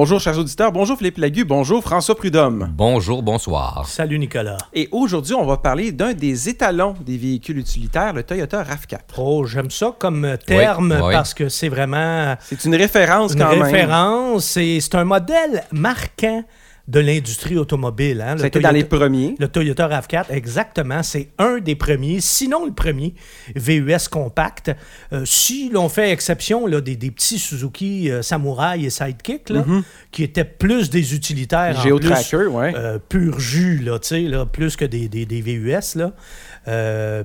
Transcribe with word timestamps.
Bonjour, 0.00 0.18
chers 0.18 0.38
auditeurs. 0.38 0.72
Bonjour, 0.72 0.96
Philippe 0.96 1.18
Lagu. 1.18 1.44
Bonjour, 1.44 1.82
François 1.82 2.14
Prudhomme. 2.14 2.72
Bonjour, 2.74 3.22
bonsoir. 3.22 3.84
Salut, 3.86 4.18
Nicolas. 4.18 4.56
Et 4.72 4.88
aujourd'hui, 4.92 5.34
on 5.34 5.44
va 5.44 5.58
parler 5.58 5.92
d'un 5.92 6.14
des 6.14 6.48
étalons 6.48 6.94
des 7.04 7.18
véhicules 7.18 7.58
utilitaires, 7.58 8.14
le 8.14 8.22
Toyota 8.22 8.62
RAV4. 8.64 8.98
Oh, 9.18 9.44
j'aime 9.44 9.70
ça 9.70 9.94
comme 9.98 10.38
terme 10.46 10.94
Oui, 10.98 11.08
oui. 11.08 11.12
parce 11.12 11.34
que 11.34 11.50
c'est 11.50 11.68
vraiment 11.68 12.34
C'est 12.40 12.64
une 12.64 12.76
référence 12.76 13.34
une 13.34 13.40
quand 13.40 13.50
même. 13.50 13.60
référence. 13.60 14.56
et 14.56 14.80
C'est 14.80 14.94
un 14.94 15.04
modèle 15.04 15.64
marquant 15.70 16.44
de 16.90 17.00
l'industrie 17.00 17.56
automobile. 17.56 18.20
Hein, 18.20 18.34
le 18.34 18.40
C'était 18.40 18.58
dans 18.60 18.70
Toyota- 18.70 18.72
les 18.72 18.84
premiers. 18.84 19.34
Le 19.38 19.48
Toyota 19.48 19.88
RAV4, 19.88 20.24
exactement. 20.30 21.02
C'est 21.02 21.28
un 21.38 21.58
des 21.58 21.76
premiers, 21.76 22.20
sinon 22.20 22.66
le 22.66 22.72
premier, 22.72 23.14
VUS 23.54 24.08
compact. 24.10 24.72
Euh, 25.12 25.22
si 25.24 25.70
l'on 25.70 25.88
fait 25.88 26.10
exception 26.10 26.66
là, 26.66 26.80
des, 26.80 26.96
des 26.96 27.10
petits 27.10 27.38
Suzuki 27.38 28.10
euh, 28.10 28.22
Samurai 28.22 28.80
et 28.82 28.90
Sidekick, 28.90 29.50
là, 29.50 29.64
qui 30.10 30.24
étaient 30.24 30.44
plus 30.44 30.90
des 30.90 31.14
utilitaires 31.14 31.78
en 31.78 31.96
plus, 31.96 32.36
ouais. 32.48 32.72
euh, 32.76 32.98
pur 32.98 33.38
jus, 33.38 33.78
là, 33.78 33.98
tu 33.98 34.08
sais, 34.08 34.20
là, 34.22 34.44
plus 34.46 34.76
que 34.76 34.84
des, 34.84 35.08
des, 35.08 35.26
des 35.26 35.40
VUS. 35.40 35.94
Là. 35.96 36.12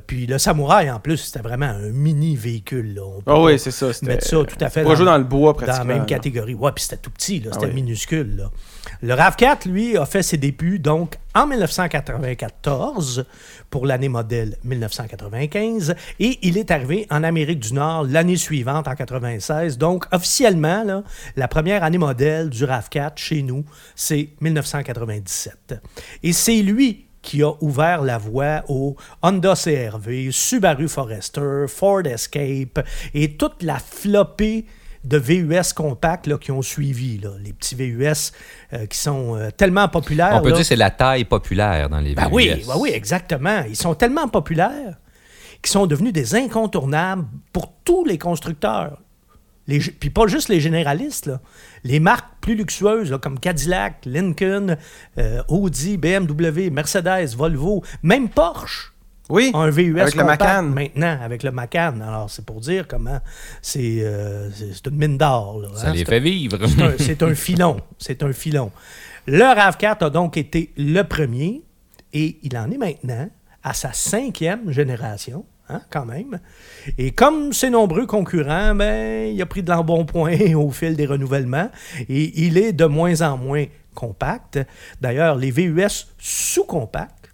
Puis 0.08 0.27
le 0.27 0.38
Samurai, 0.38 0.90
en 0.91 1.00
plus, 1.00 1.18
c'était 1.18 1.40
vraiment 1.41 1.66
un 1.68 1.90
mini 1.90 2.36
véhicule. 2.36 2.96
Là. 2.96 3.02
On 3.04 3.22
peut 3.22 3.32
Ah 3.32 3.41
oui, 3.41 3.54
pas 3.54 3.58
c'est 3.58 3.72
ça. 3.72 3.88
mettre 4.04 4.26
ça 4.26 4.38
tout 4.44 4.58
à 4.63 4.70
fait 4.70 4.84
jouer 4.96 5.05
dans 5.05 5.18
le 5.18 5.24
bois, 5.24 5.54
dans 5.54 5.60
la 5.62 5.66
pratiquement. 5.66 5.94
même 5.96 6.05
catégorie. 6.05 6.54
Ouais, 6.54 6.72
puis 6.74 6.84
c'était 6.84 6.98
tout 6.98 7.10
petit, 7.12 7.40
là, 7.40 7.52
c'était 7.54 7.66
oui. 7.68 7.74
minuscule. 7.74 8.36
Là. 8.38 8.52
Le 9.02 9.13
RAV4, 9.13 9.55
lui, 9.64 9.98
a 9.98 10.06
fait 10.06 10.24
ses 10.24 10.36
débuts 10.36 10.80
donc 10.80 11.16
en 11.34 11.48
1994 11.48 13.26
pour 13.70 13.86
l'année 13.86 14.10
modèle 14.10 14.58
1995 14.66 15.96
et 16.20 16.40
il 16.42 16.58
est 16.58 16.72
arrivé 16.72 17.08
en 17.10 17.24
Amérique 17.24 17.60
du 17.60 17.74
Nord 17.74 18.04
l'année 18.04 18.36
suivante 18.36 18.88
en 18.88 18.96
96. 18.96 19.78
Donc 19.78 20.06
officiellement, 20.12 21.04
la 21.38 21.48
première 21.48 21.84
année 21.84 21.98
modèle 21.98 22.50
du 22.50 22.66
RAV4 22.66 23.14
chez 23.16 23.42
nous, 23.42 23.64
c'est 23.96 24.30
1997. 24.42 25.76
Et 26.24 26.34
c'est 26.34 26.62
lui 26.62 27.06
qui 27.22 27.42
a 27.42 27.52
ouvert 27.62 28.02
la 28.02 28.18
voie 28.18 28.64
au 28.68 28.96
Honda 29.22 29.54
CRV, 29.56 30.32
Subaru 30.32 30.88
Forester, 30.88 31.66
Ford 31.68 32.06
Escape 32.06 32.86
et 33.14 33.34
toute 33.34 33.64
la 33.64 33.80
flopée 33.80 34.66
de 35.06 35.18
VUS 35.18 35.74
compacts 35.74 36.28
là, 36.28 36.38
qui 36.38 36.52
ont 36.52 36.62
suivi. 36.62 37.18
là. 37.20 37.30
Les 37.40 37.54
petits 37.54 37.76
VUS 37.76 38.32
euh, 38.74 38.86
qui 38.88 38.98
sont 38.98 39.36
euh, 39.36 39.50
tellement 39.52 39.88
populaires. 39.88 40.34
On 40.34 40.42
peut 40.42 40.50
là. 40.50 40.56
dire 40.56 40.64
que 40.64 40.68
c'est 40.68 40.76
la 40.76 40.92
taille 40.92 41.26
populaire 41.26 41.90
dans 41.90 42.00
les 42.00 42.16
Ben 42.16 42.28
VUS. 42.28 42.34
oui, 42.34 42.64
ben 42.68 42.74
oui, 42.78 42.92
exactement. 42.94 43.64
Ils 43.68 43.76
sont 43.76 43.94
tellement 43.96 44.28
populaires 44.28 44.98
qu'ils 45.62 45.72
sont 45.72 45.86
devenus 45.86 46.14
des 46.14 46.36
incontournables 46.36 47.26
pour 47.54 47.72
tous 47.84 48.04
les 48.06 48.18
constructeurs. 48.18 49.02
Les, 49.68 49.80
puis 49.80 50.12
pas 50.12 50.28
juste 50.28 50.50
les 50.50 50.60
généralistes, 50.60 51.26
là. 51.26 51.42
les 51.84 52.00
marques 52.00 52.30
plus 52.40 52.54
luxueuses 52.56 53.10
là, 53.10 53.18
comme 53.18 53.40
Cadillac, 53.40 54.06
Lincoln, 54.06 54.78
euh, 55.18 55.42
Audi, 55.48 55.98
BMW, 55.98 56.70
Mercedes, 56.70 57.36
Volvo, 57.36 57.84
même 58.04 58.30
Porsche 58.30 58.95
Oui, 59.29 59.51
un 59.55 59.70
VUS 59.71 59.99
avec 59.99 60.13
le 60.15 60.21
compact 60.21 60.41
Macan. 60.43 60.63
maintenant 60.63 61.18
avec 61.21 61.41
le 61.43 61.51
Macan. 61.51 61.95
Alors 62.07 62.29
c'est 62.29 62.45
pour 62.45 62.62
dire 62.62 62.87
comment 62.87 63.20
c'est 63.62 63.99
euh, 64.03 64.50
c'est 64.53 64.73
c'est 64.73 64.88
une 64.88 64.97
mine 64.97 65.18
d'or. 65.18 65.59
là, 65.62 65.69
Ça 65.75 65.88
hein. 65.90 65.94
les 65.94 66.00
C'est 66.00 66.06
fait 66.06 66.19
vivre. 66.19 66.57
c'est 66.68 66.81
un- 66.84 66.94
c'est 67.00 67.23
un 67.23 67.34
filon. 67.35 67.78
C'est 67.97 68.22
un 68.23 68.34
filon. 68.34 68.72
Le 69.25 69.40
RAV4 69.41 70.03
a 70.06 70.09
donc 70.12 70.38
été 70.38 70.72
le 70.78 71.01
premier 71.01 71.63
et 72.13 72.38
il 72.44 72.56
en 72.57 72.69
est 72.69 72.78
maintenant 72.78 73.28
à 73.64 73.74
sa 73.74 73.91
cinquième 73.94 74.72
génération, 74.72 75.44
hein, 75.69 75.81
quand 75.90 76.06
même. 76.06 76.40
Et 77.00 77.09
comme 77.09 77.52
ses 77.52 77.72
nombreux 77.72 78.06
concurrents, 78.06 78.75
ben, 78.75 79.34
il 79.34 79.41
a 79.41 79.47
pris 79.47 79.64
de 79.64 79.72
l'embonpoint 79.72 80.38
au 80.56 80.69
fil 80.69 80.96
des 80.96 81.08
renouvellements 81.08 81.72
et 82.08 82.46
il 82.46 82.59
est 82.59 82.74
de 82.74 82.85
moins 82.85 83.19
en 83.24 83.38
moins 83.38 83.66
compact. 83.96 84.59
D'ailleurs, 85.02 85.35
les 85.35 85.50
VUS 85.50 86.06
sous-compacts 86.19 87.25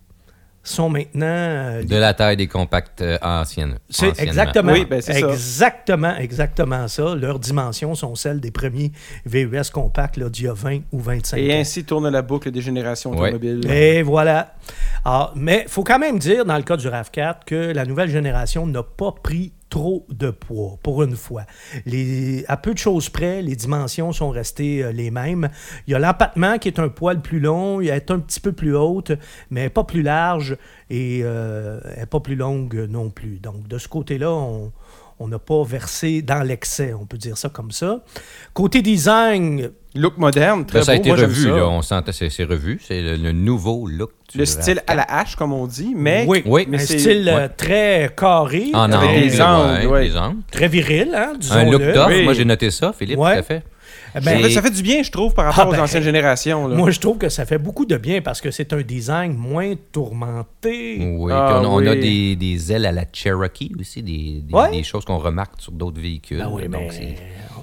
sont 0.63 0.89
maintenant 0.89 1.25
euh, 1.25 1.83
De 1.83 1.95
la 1.95 2.13
taille 2.13 2.37
des 2.37 2.47
compacts 2.47 3.01
euh, 3.01 3.17
anciennes. 3.21 3.77
c'est 3.89 4.19
exactement, 4.19 4.71
Oui, 4.73 4.85
ben, 4.89 5.01
c'est 5.01 5.19
ça. 5.19 5.29
exactement, 5.29 6.15
exactement 6.17 6.87
ça. 6.87 7.15
Leurs 7.15 7.39
dimensions 7.39 7.95
sont 7.95 8.13
celles 8.15 8.39
des 8.39 8.51
premiers 8.51 8.91
VUS 9.25 9.69
compacts 9.73 10.17
là, 10.17 10.29
d'il 10.29 10.45
y 10.45 10.47
a 10.47 10.53
20 10.53 10.81
ou 10.91 10.99
25 10.99 11.37
Et 11.37 11.51
ans. 11.55 11.59
ainsi 11.59 11.83
tourne 11.83 12.07
la 12.09 12.21
boucle 12.21 12.51
des 12.51 12.61
générations 12.61 13.11
Ouais. 13.11 13.29
automobiles. 13.29 13.69
Et 13.71 14.03
voilà. 14.03 14.53
Alors, 15.03 15.33
mais 15.35 15.63
il 15.65 15.69
faut 15.71 15.83
quand 15.83 15.99
même 15.99 16.19
dire, 16.19 16.45
dans 16.45 16.57
le 16.57 16.63
cas 16.63 16.77
du 16.77 16.87
RAV4, 16.87 17.37
que 17.45 17.55
la 17.73 17.85
nouvelle 17.85 18.09
génération 18.09 18.67
n'a 18.67 18.83
pas 18.83 19.11
pris 19.23 19.53
trop 19.71 20.05
de 20.09 20.29
poids, 20.29 20.77
pour 20.83 21.01
une 21.01 21.15
fois. 21.15 21.45
À 22.47 22.57
peu 22.57 22.73
de 22.73 22.77
choses 22.77 23.09
près, 23.09 23.41
les 23.41 23.55
dimensions 23.55 24.11
sont 24.11 24.29
restées 24.29 24.83
euh, 24.83 24.91
les 24.91 25.09
mêmes. 25.09 25.49
Il 25.87 25.91
y 25.91 25.95
a 25.95 25.99
l'empattement 25.99 26.59
qui 26.59 26.67
est 26.67 26.77
un 26.77 26.89
poil 26.89 27.21
plus 27.21 27.39
long, 27.39 27.81
il 27.81 27.87
est 27.87 28.11
un 28.11 28.19
petit 28.19 28.41
peu 28.41 28.51
plus 28.51 28.75
haute, 28.75 29.13
mais 29.49 29.69
pas 29.69 29.85
plus 29.85 30.03
large 30.03 30.57
et 30.89 31.21
euh, 31.23 31.79
pas 32.05 32.19
plus 32.19 32.35
longue 32.35 32.85
non 32.89 33.09
plus. 33.09 33.39
Donc, 33.39 33.67
de 33.67 33.77
ce 33.77 33.87
côté-là, 33.87 34.29
on 34.29 34.73
on 35.21 35.27
n'a 35.27 35.39
pas 35.39 35.63
versé 35.63 36.21
dans 36.21 36.41
l'excès, 36.41 36.93
on 36.99 37.05
peut 37.05 37.17
dire 37.17 37.37
ça 37.37 37.49
comme 37.49 37.71
ça. 37.71 37.99
Côté 38.53 38.81
design, 38.81 39.71
Look 39.93 40.17
moderne, 40.17 40.65
très 40.65 40.79
Ben, 40.79 40.85
ça 40.85 40.91
a 40.93 40.95
été 40.95 41.09
Moi, 41.09 41.17
revu, 41.17 41.43
ça. 41.49 41.55
là. 41.57 41.67
On 41.67 41.81
sentait, 41.81 42.13
c'est 42.13 42.29
c'est 42.29 42.45
revu. 42.45 42.79
C'est 42.81 43.01
le, 43.01 43.17
le 43.17 43.31
nouveau 43.33 43.87
look 43.87 44.11
du 44.31 44.37
Le 44.37 44.45
style 44.45 44.77
RAV4. 44.77 44.83
à 44.87 44.95
la 44.95 45.03
hache, 45.03 45.35
comme 45.35 45.51
on 45.51 45.67
dit, 45.67 45.93
mais, 45.95 46.23
oui, 46.29 46.41
oui, 46.45 46.65
mais 46.69 46.77
un 46.77 46.85
style 46.85 47.27
euh, 47.27 47.35
ouais. 47.35 47.49
très 47.49 48.09
carré, 48.15 48.71
En 48.73 48.89
Avec 48.91 49.09
angle, 49.09 49.21
des 49.21 49.41
angles, 49.41 49.87
ouais. 49.87 50.07
des 50.07 50.15
angles. 50.17 50.37
très 50.49 50.67
viril, 50.69 51.13
hein, 51.13 51.33
Un 51.51 51.65
look 51.65 51.81
tough. 51.93 52.07
Oui. 52.07 52.23
Moi, 52.23 52.33
j'ai 52.33 52.45
noté 52.45 52.71
ça, 52.71 52.93
Philippe, 52.97 53.19
Ouais. 53.19 53.33
tout 53.33 53.39
à 53.39 53.43
fait. 53.43 53.63
Eh 54.13 54.19
Ça 54.21 54.31
ben, 54.31 54.41
fait, 54.43 54.49
ça 54.49 54.61
fait 54.61 54.71
du 54.71 54.81
bien, 54.81 55.03
je 55.03 55.11
trouve, 55.11 55.33
par 55.33 55.45
rapport 55.45 55.63
Ah, 55.65 55.69
aux 55.69 55.71
ben, 55.71 55.81
anciennes 55.81 56.03
générations. 56.03 56.67
là. 56.67 56.75
moi, 56.75 56.91
je 56.91 56.99
trouve 56.99 57.17
que 57.17 57.29
ça 57.29 57.45
fait 57.45 57.57
beaucoup 57.57 57.85
de 57.85 57.95
bien 57.97 58.21
parce 58.21 58.41
que 58.41 58.51
c'est 58.51 58.73
un 58.73 58.81
design 58.81 59.33
moins 59.35 59.73
tourmenté. 59.91 60.97
Oui, 61.17 61.31
Ah, 61.33 61.57
puis 61.59 61.67
on, 61.67 61.73
on 61.75 61.87
a 61.87 61.95
des, 61.95 62.35
des 62.35 62.71
ailes 62.73 62.85
à 62.85 62.91
la 62.91 63.05
Cherokee 63.11 63.71
aussi, 63.79 64.03
des, 64.03 64.41
des, 64.45 64.53
Ouais. 64.53 64.71
des 64.71 64.83
choses 64.83 65.05
qu'on 65.05 65.17
remarque 65.17 65.53
sur 65.59 65.71
d'autres 65.71 65.99
véhicules. 66.01 66.39
Ben 66.39 66.49
oui, 66.51 66.67
Donc, 66.67 66.91
mais- 66.99 67.15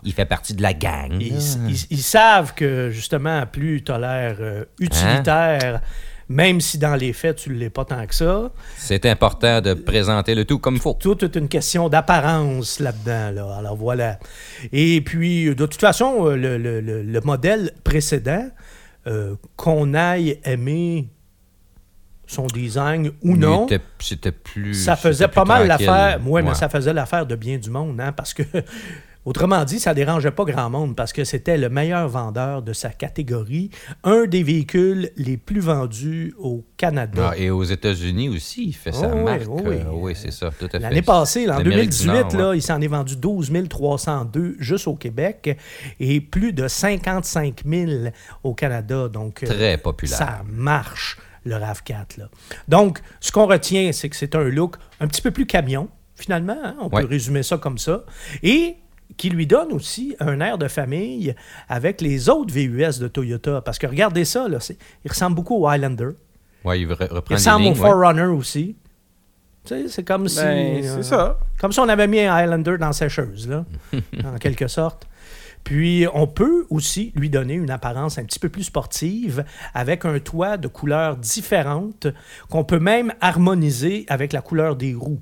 il 0.05 0.13
fait 0.13 0.25
partie 0.25 0.55
de 0.55 0.63
la 0.63 0.73
gang. 0.75 1.13
Ils, 1.21 1.35
là. 1.35 1.39
ils- 1.69 1.87
ils 1.91 2.03
savent 2.03 2.55
que, 2.55 2.91
justement, 2.91 3.45
plus 3.47 3.83
tu 3.85 3.93
as 3.93 3.99
l'air 3.99 4.37
euh, 4.41 4.65
utilitaire, 4.81 5.81
même 6.29 6.61
si 6.61 6.77
dans 6.79 6.95
les 6.95 7.13
faits, 7.13 7.37
tu 7.37 7.51
ne 7.51 7.55
l'es 7.57 7.71
pas 7.71 7.85
tant 7.85 8.05
que 8.07 8.15
ça, 8.15 8.51
C'est 8.77 9.07
important 9.07 9.61
de 9.61 9.73
présenter 9.75 10.35
le 10.35 10.45
tout 10.45 10.59
comme 10.59 10.75
il 10.77 10.81
faut. 10.81 10.95
tout 11.01 11.25
est 11.25 11.35
une 11.37 11.49
question 11.49 11.89
d'apparence 11.89 12.81
là-dedans. 12.81 13.31
Là. 13.35 13.57
Alors 13.59 13.77
voilà. 13.77 14.19
Et 14.73 15.01
puis, 15.01 15.47
de 15.47 15.55
toute 15.67 15.81
façon, 15.81 16.27
euh, 16.27 16.37
le, 16.37 16.59
le- 16.59 16.81
le- 16.81 17.03
le 17.03 17.21
modèle 17.23 17.73
précédent, 17.85 18.47
euh, 19.07 19.37
qu'on 19.57 19.95
aille 19.95 20.39
aimer 20.45 21.09
son 22.27 22.47
design 22.47 23.11
ou 23.23 23.37
non, 23.39 23.65
était- 23.65 23.81
C'était 23.99 24.33
plus. 24.33 24.75
ça 24.75 24.97
faisait 24.97 25.29
pas 25.29 25.47
mal 25.47 25.67
l'affaire. 25.67 26.21
Oui, 26.27 26.43
mais 26.43 26.53
ça 26.55 26.69
faisait 26.69 26.93
l'affaire 26.93 27.25
de 27.25 27.35
bien 27.37 27.57
du 27.57 27.71
monde, 27.71 27.99
hein, 28.03 28.13
parce 28.13 28.35
que, 28.35 28.43
autrement 29.29 29.65
dit, 29.65 29.79
ça 29.79 29.95
dérangeait 29.95 30.31
pas 30.31 30.45
grand 30.45 30.71
monde, 30.71 30.97
parce 30.97 31.13
que 31.13 31.25
c'était 31.25 31.57
le 31.59 31.69
meilleur 31.69 32.09
vendeur 32.09 32.63
de 32.63 32.73
sa 32.73 32.91
catégorie, 32.91 33.71
un 34.05 34.27
des 34.27 34.43
véhicules 34.43 35.11
les 35.17 35.37
plus 35.37 35.61
vendus 35.61 36.35
au 36.39 36.65
Canada. 36.77 37.31
Ah, 37.33 37.37
et 37.37 37.51
aux 37.51 37.63
États-Unis 37.65 38.29
aussi, 38.29 38.67
il 38.69 38.73
fait 38.73 38.93
sa 38.93 39.09
Oh, 39.09 39.13
oui, 39.17 39.23
marque. 39.25 39.43
oh, 39.49 39.61
euh, 39.67 39.83
oui. 39.93 40.13
c'est 40.17 40.31
ça, 40.33 40.51
tout 40.59 40.67
à 40.67 40.69
fait. 40.71 40.79
L'année 40.79 41.03
passée, 41.03 41.45
en 41.49 41.59
L'Amérique 41.59 41.91
du 41.91 42.07
2018, 42.07 42.07
Nord, 42.07 42.37
là, 42.37 42.49
ouais. 42.51 42.59
il 42.59 42.63
s'en 42.63 42.81
est 42.81 42.87
vendu 42.89 43.17
12 43.17 43.53
302 43.69 44.57
juste 44.59 44.87
au 44.89 44.95
Québec 44.95 45.59
et 46.01 46.21
plus 46.21 46.53
de 46.53 46.67
55 46.67 47.63
000 47.67 47.91
au 48.43 48.55
Canada. 48.55 49.09
Donc, 49.09 49.43
euh, 49.43 49.47
Très 49.47 49.79
populaire. 49.79 50.17
ça 50.17 50.43
marche, 50.51 51.19
le 51.45 51.55
RAV4. 51.57 52.19
Là. 52.19 52.29
Donc, 52.69 53.01
ce 53.21 53.31
qu'on 53.33 53.47
retient, 53.47 53.91
c'est 53.93 54.09
que 54.09 54.17
c'est 54.17 54.35
un 54.35 54.45
look 54.45 54.77
un 55.01 55.07
petit 55.07 55.23
peu 55.23 55.31
plus 55.31 55.47
camion, 55.47 55.89
finalement. 56.15 56.57
hein, 56.63 56.75
on 56.81 56.89
Ouais. 56.89 57.03
peut 57.03 57.09
résumer 57.09 57.43
ça 57.43 57.59
comme 57.59 57.79
ça. 57.79 58.05
Et 58.43 58.77
qui 59.17 59.31
lui 59.31 59.47
donne 59.47 59.73
aussi 59.73 60.15
un 60.21 60.41
air 60.41 60.59
de 60.59 60.69
famille 60.69 61.35
avec 61.69 62.01
les 62.01 62.29
autres 62.29 62.53
VUS 62.53 62.99
de 63.01 63.09
Toyota. 63.09 63.61
Parce 63.63 63.79
que 63.79 63.87
regardez 63.87 64.25
ça, 64.25 64.49
là, 64.49 64.61
c'est- 64.61 64.79
il 65.05 65.11
ressemble 65.11 65.35
beaucoup 65.37 65.57
au 65.57 65.67
Highlander. 65.67 66.11
Ouais, 66.65 66.81
il 66.81 66.89
re- 66.89 67.23
Il 67.31 67.35
ressemble 67.35 67.67
au 67.67 67.69
ouais. 67.71 67.75
Forerunner 67.75 68.23
aussi. 68.27 68.77
Tu 69.65 69.75
sais, 69.75 69.89
c'est 69.89 70.05
comme 70.05 70.29
si... 70.29 70.37
Ben, 70.41 70.85
euh, 70.85 70.97
c'est 70.97 71.03
ça. 71.03 71.39
comme 71.61 71.73
si 71.73 71.81
on 71.81 71.89
avait 71.89 72.07
mis 72.07 72.21
un 72.21 72.33
Highlander 72.35 72.79
dans 72.79 72.93
sécheuse, 72.93 73.49
là, 73.49 73.65
en 74.25 74.37
quelque 74.39 74.67
sorte. 74.69 75.07
Puis, 75.65 76.07
on 76.15 76.27
peut 76.27 76.67
aussi 76.71 77.13
lui 77.17 77.29
donner 77.29 77.55
une 77.55 77.71
apparence 77.71 78.17
un 78.19 78.25
petit 78.25 78.39
peu 78.39 78.49
plus 78.49 78.63
sportive 78.65 79.45
avec 79.75 80.05
un 80.05 80.19
toit 80.21 80.57
de 80.57 80.69
couleurs 80.69 81.17
différentes 81.17 82.07
qu'on 82.49 82.65
peut 82.65 82.79
même 82.79 83.13
harmoniser 83.21 84.07
avec 84.09 84.33
la 84.33 84.41
couleur 84.41 84.77
des 84.77 84.95
roues. 84.95 85.21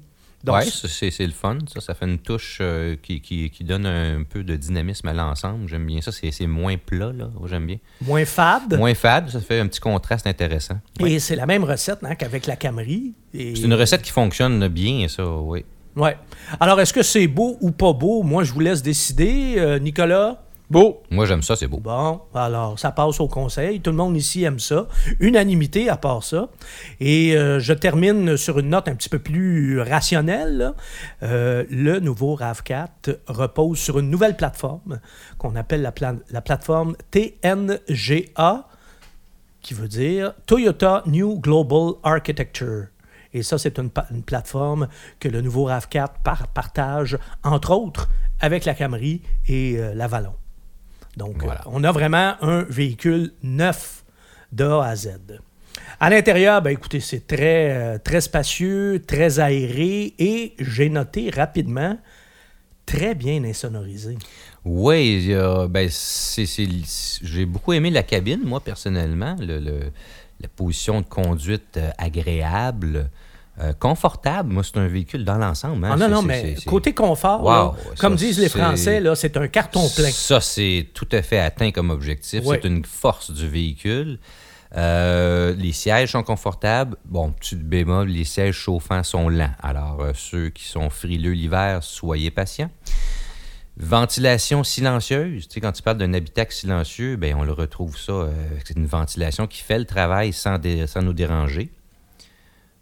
Ouais, 0.55 0.65
ça, 0.65 0.89
c'est 0.89 1.27
le 1.27 1.33
fun. 1.33 1.59
Ça, 1.73 1.81
ça 1.81 1.95
fait 1.95 2.07
une 2.07 2.19
touche 2.19 2.59
euh, 2.61 2.97
qui, 3.03 3.21
qui, 3.21 3.51
qui 3.51 3.65
donne 3.65 3.87
un 3.87 4.23
peu 4.23 4.45
de 4.45 4.57
dynamisme 4.57 5.09
à 5.09 5.13
l'ensemble. 5.13 5.69
J'aime 5.69 5.87
bien 5.87 6.01
ça. 6.01 6.11
C'est 6.13 6.47
moins 6.47 6.77
plat, 6.77 7.13
là. 7.13 7.31
J'aime 7.47 7.67
bien. 7.67 7.77
moins 8.03 8.25
fade? 8.25 8.77
Moins 8.79 8.95
fade, 8.95 9.29
ça 9.31 9.41
fait 9.41 9.61
un 9.61 9.67
petit 9.67 9.81
contraste 9.81 10.27
intéressant. 10.27 10.79
Et 11.01 11.19
c'est 11.19 11.37
la 11.37 11.47
même 11.47 11.65
recette 11.65 11.99
hein, 12.03 12.15
qu'avec 12.15 12.47
la 12.47 12.57
Camry. 12.57 13.15
Et- 13.35 13.55
C'est 13.57 13.63
une 13.65 13.75
recette 13.75 14.03
qui 14.03 14.11
fonctionne 14.13 14.67
bien, 14.69 15.07
ça, 15.09 15.27
oui. 15.29 15.65
Ouais. 15.97 16.17
Alors, 16.61 16.79
est-ce 16.81 16.93
que 16.93 17.03
c'est 17.03 17.27
beau 17.27 17.57
ou 17.61 17.71
pas 17.71 17.93
beau? 17.95 18.23
Moi, 18.23 18.45
je 18.45 18.53
vous 18.53 18.61
laisse 18.61 18.83
décider. 18.83 19.55
Euh, 19.57 19.79
Nicolas? 19.79 20.43
Beau. 20.69 21.03
Moi, 21.13 21.27
j'aime 21.27 21.43
ça, 21.43 21.55
c'est 21.55 21.69
beau. 21.69 21.79
Bon, 21.79 22.21
alors 22.35 22.77
ça 22.77 22.91
passe 22.91 23.21
au 23.21 23.29
conseil. 23.29 23.81
Tout 23.81 23.91
le 23.91 23.97
monde 23.97 24.17
ici 24.17 24.43
aime 24.43 24.59
ça. 24.59 24.89
Unanimité 25.21 25.89
à 25.89 25.97
part 25.97 26.25
ça. 26.25 26.49
Et 26.99 27.37
euh, 27.37 27.61
je 27.61 27.73
termine 27.73 28.37
sur 28.37 28.59
une 28.59 28.71
note 28.71 28.89
un 28.89 28.97
petit 28.97 29.09
peu 29.09 29.21
plus 29.21 29.81
rationnelle. 29.81 30.73
Euh, 31.23 31.65
le 31.71 32.01
nouveau 32.01 32.37
RAV4 32.37 33.19
repose 33.29 33.79
sur 33.79 34.01
une 34.01 34.11
nouvelle 34.11 34.37
plateforme 34.37 34.99
qu'on 35.39 35.55
appelle 35.55 35.83
la, 35.83 35.93
pla- 35.93 36.17
la 36.31 36.41
plateforme 36.41 36.97
TNGA, 37.13 38.67
qui 39.63 39.75
veut 39.75 39.89
dire 39.89 40.33
Toyota 40.47 41.05
New 41.07 41.39
Global 41.41 41.93
Architecture. 42.03 42.87
Et 43.33 43.43
ça, 43.43 43.59
c'est 43.59 43.79
une, 43.79 43.91
plateforme 44.25 44.89
que 45.21 45.29
le 45.29 45.43
nouveau 45.43 45.69
RAV4 45.69 46.09
par- 46.25 46.49
partage, 46.49 47.19
entre 47.45 47.71
autres, 47.73 48.09
avec 48.41 48.65
la 48.65 48.75
Camry 48.75 49.23
et 49.47 49.77
euh, 49.79 49.95
l'Avalon. 49.95 50.33
Donc, 51.17 51.43
Voilà. 51.43 51.61
euh, 51.61 51.71
on 51.73 51.83
a 51.85 51.93
vraiment 51.93 52.35
un 52.43 52.63
véhicule 52.65 53.33
neuf 53.43 54.05
de 54.53 54.65
A 54.65 54.85
à 54.87 54.97
Z. 54.97 55.19
À 56.01 56.11
l'intérieur, 56.11 56.61
ben, 56.63 56.71
écoutez, 56.71 57.01
c'est 57.01 57.27
très, 57.27 57.71
euh, 57.71 57.99
très 57.99 58.21
spacieux, 58.21 59.03
très 59.07 59.41
aéré 59.41 60.15
et 60.19 60.55
j'ai 60.59 60.89
noté 60.91 61.31
rapidement 61.31 61.99
très 62.85 63.15
bien 63.15 63.43
insonorisé. 63.45 64.17
Oui, 64.65 65.33
a- 65.35 65.67
ben, 65.69 65.89
j'ai 67.23 67.47
beaucoup 67.47 67.73
aimé 67.73 67.91
la 67.91 68.03
cabine, 68.03 68.41
moi, 68.45 68.61
personnellement. 68.61 69.37
Le, 69.41 69.59
le- 69.59 69.93
la 70.41 70.49
position 70.49 71.01
de 71.01 71.07
conduite 71.07 71.79
euh, 71.79 71.89
agréable, 71.97 73.09
euh, 73.61 73.73
confortable. 73.73 74.53
Moi, 74.53 74.63
c'est 74.65 74.77
un 74.79 74.87
véhicule 74.87 75.25
dans 75.25 75.39
l'ensemble. 75.39 75.85
hein. 75.85 75.91
Ah 75.93 75.97
non, 75.97 76.09
non, 76.09 76.23
mais 76.23 76.55
côté 76.67 76.93
confort, 76.95 77.43
Wow, 77.43 77.49
là, 77.49 77.75
ça, 77.77 77.91
comme 77.99 78.15
disent 78.17 78.39
les 78.39 78.49
Français, 78.49 79.01
là, 79.01 79.15
c'est 79.15 79.37
un 79.37 79.49
carton 79.49 79.89
plein. 79.97 80.11
Ça, 80.11 80.41
c'est 80.41 80.89
tout 80.95 81.09
à 81.13 81.23
fait 81.23 81.39
atteint 81.39 81.71
comme 81.71 81.91
objectif. 81.91 82.43
C'est 82.61 82.69
une 82.69 82.85
force 82.85 83.31
du 83.31 83.49
véhicule. 83.49 84.19
Euh, 84.77 85.55
les 85.57 85.73
sièges 85.73 86.13
sont 86.13 86.23
confortables. 86.25 86.97
Bon, 87.07 87.31
petit 87.31 87.55
bémol, 87.57 88.09
les 88.09 88.25
sièges 88.25 88.57
chauffants 88.57 89.03
sont 89.05 89.29
lents. 89.29 89.53
Alors, 89.63 90.01
euh, 90.03 90.11
ceux 90.15 90.51
qui 90.51 90.65
sont 90.65 90.91
frileux 90.91 91.33
l'hiver, 91.33 91.83
soyez 91.83 92.31
patients. 92.31 92.71
Ventilation 93.79 94.65
silencieuse. 94.65 95.49
Tu 95.49 95.55
sais, 95.55 95.61
quand 95.61 95.73
tu 95.73 95.83
parles 95.83 95.99
d'un 95.99 96.15
habitacle 96.15 96.53
silencieux, 96.55 97.17
ben, 97.17 97.35
on 97.39 97.45
le 97.45 97.53
retrouve 97.53 97.97
ça. 97.99 98.29
c'est 98.65 98.75
une 98.77 98.87
ventilation 98.87 99.47
qui 99.47 99.63
fait 99.63 99.79
le 99.79 99.85
travail 99.85 100.33
sans, 100.33 100.59
dé- 100.59 100.87
sans 100.87 101.03
nous 101.03 101.13
déranger. 101.13 101.71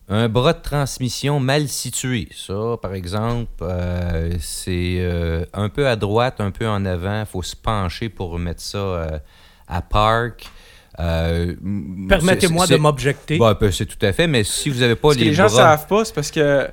Un 0.09 0.29
bras 0.29 0.53
de 0.53 0.61
transmission 0.61 1.41
mal 1.41 1.67
situé. 1.69 2.29
Ça, 2.37 2.77
par 2.83 2.93
exemple, 2.95 3.51
euh, 3.63 4.33
c'est 4.39 4.97
euh, 4.99 5.45
un 5.55 5.71
peu 5.71 5.89
à 5.89 5.97
droite, 5.97 6.41
un 6.41 6.51
peu 6.51 6.69
en 6.69 6.85
avant. 6.85 7.21
Il 7.21 7.27
faut 7.27 7.43
se 7.43 7.57
pencher 7.57 8.11
pour 8.11 8.39
mettre 8.39 8.61
ça 8.61 8.79
euh, 8.79 9.19
à 9.67 9.81
park. 9.81 10.45
Euh, 11.01 11.55
m- 11.65 12.07
Permettez-moi 12.09 12.67
de 12.67 12.77
m'objecter. 12.77 13.39
Bon, 13.39 13.57
ben, 13.59 13.73
c'est 13.73 13.87
tout 13.87 14.05
à 14.05 14.13
fait, 14.13 14.27
mais 14.27 14.45
si 14.45 14.69
vous 14.69 14.81
n'avez 14.81 14.95
pas 14.95 15.11
Ce 15.11 15.15
que 15.15 15.21
les, 15.21 15.27
les 15.31 15.35
gens 15.35 15.47
bras... 15.47 15.57
savent 15.57 15.87
pas, 15.87 16.05
c'est 16.05 16.15
parce 16.15 16.31
que 16.31 16.69